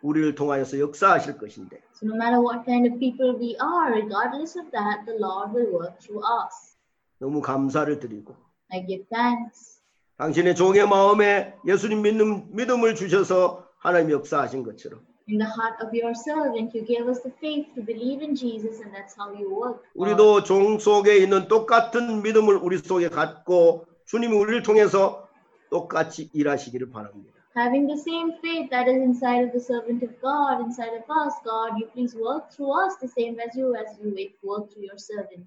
[0.00, 4.70] 우리를 통하여서 역사하실 것인데 So no matter what kind of people we are, regardless of
[4.70, 6.78] that, the Lord will work through us.
[7.18, 8.34] 너무 감사를 드리고
[8.72, 9.82] I give thanks.
[10.16, 16.14] 당신의 종의 마음에 예수님 믿는 믿음을 주셔서 하나님 역사하신 것처럼 In the heart of your
[16.14, 19.84] servant, you gave us the faith to believe in Jesus, and that's how you work.
[19.94, 25.28] 우리도 종 속에 있는 똑같은 믿음을 우리 속에 갖고 주님이 우리를 통해서
[25.68, 27.34] 똑같이 일하시기를 바랍니다.
[27.54, 31.36] Having the same faith that is inside of the servant of God, inside of us,
[31.44, 34.08] God, you please work through us the same as you as you
[34.42, 35.44] work through your servant.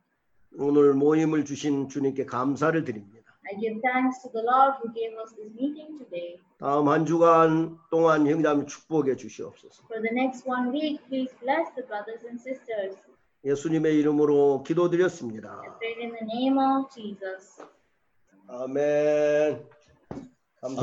[0.59, 3.20] 오늘 모임을 주신 주님께 감사를 드립니다.
[3.49, 6.37] I give thanks to the Lord who gave us this meeting today.
[6.59, 9.83] 다음 한 주간 동안 형제자매 축복해 주시옵소서.
[9.87, 12.95] For the next one week, please bless the brothers and sisters.
[13.43, 15.61] 예수님의 이름으로 기도드렸습니다.
[15.61, 17.63] I pray in the name of Jesus.
[18.47, 19.65] 아멘.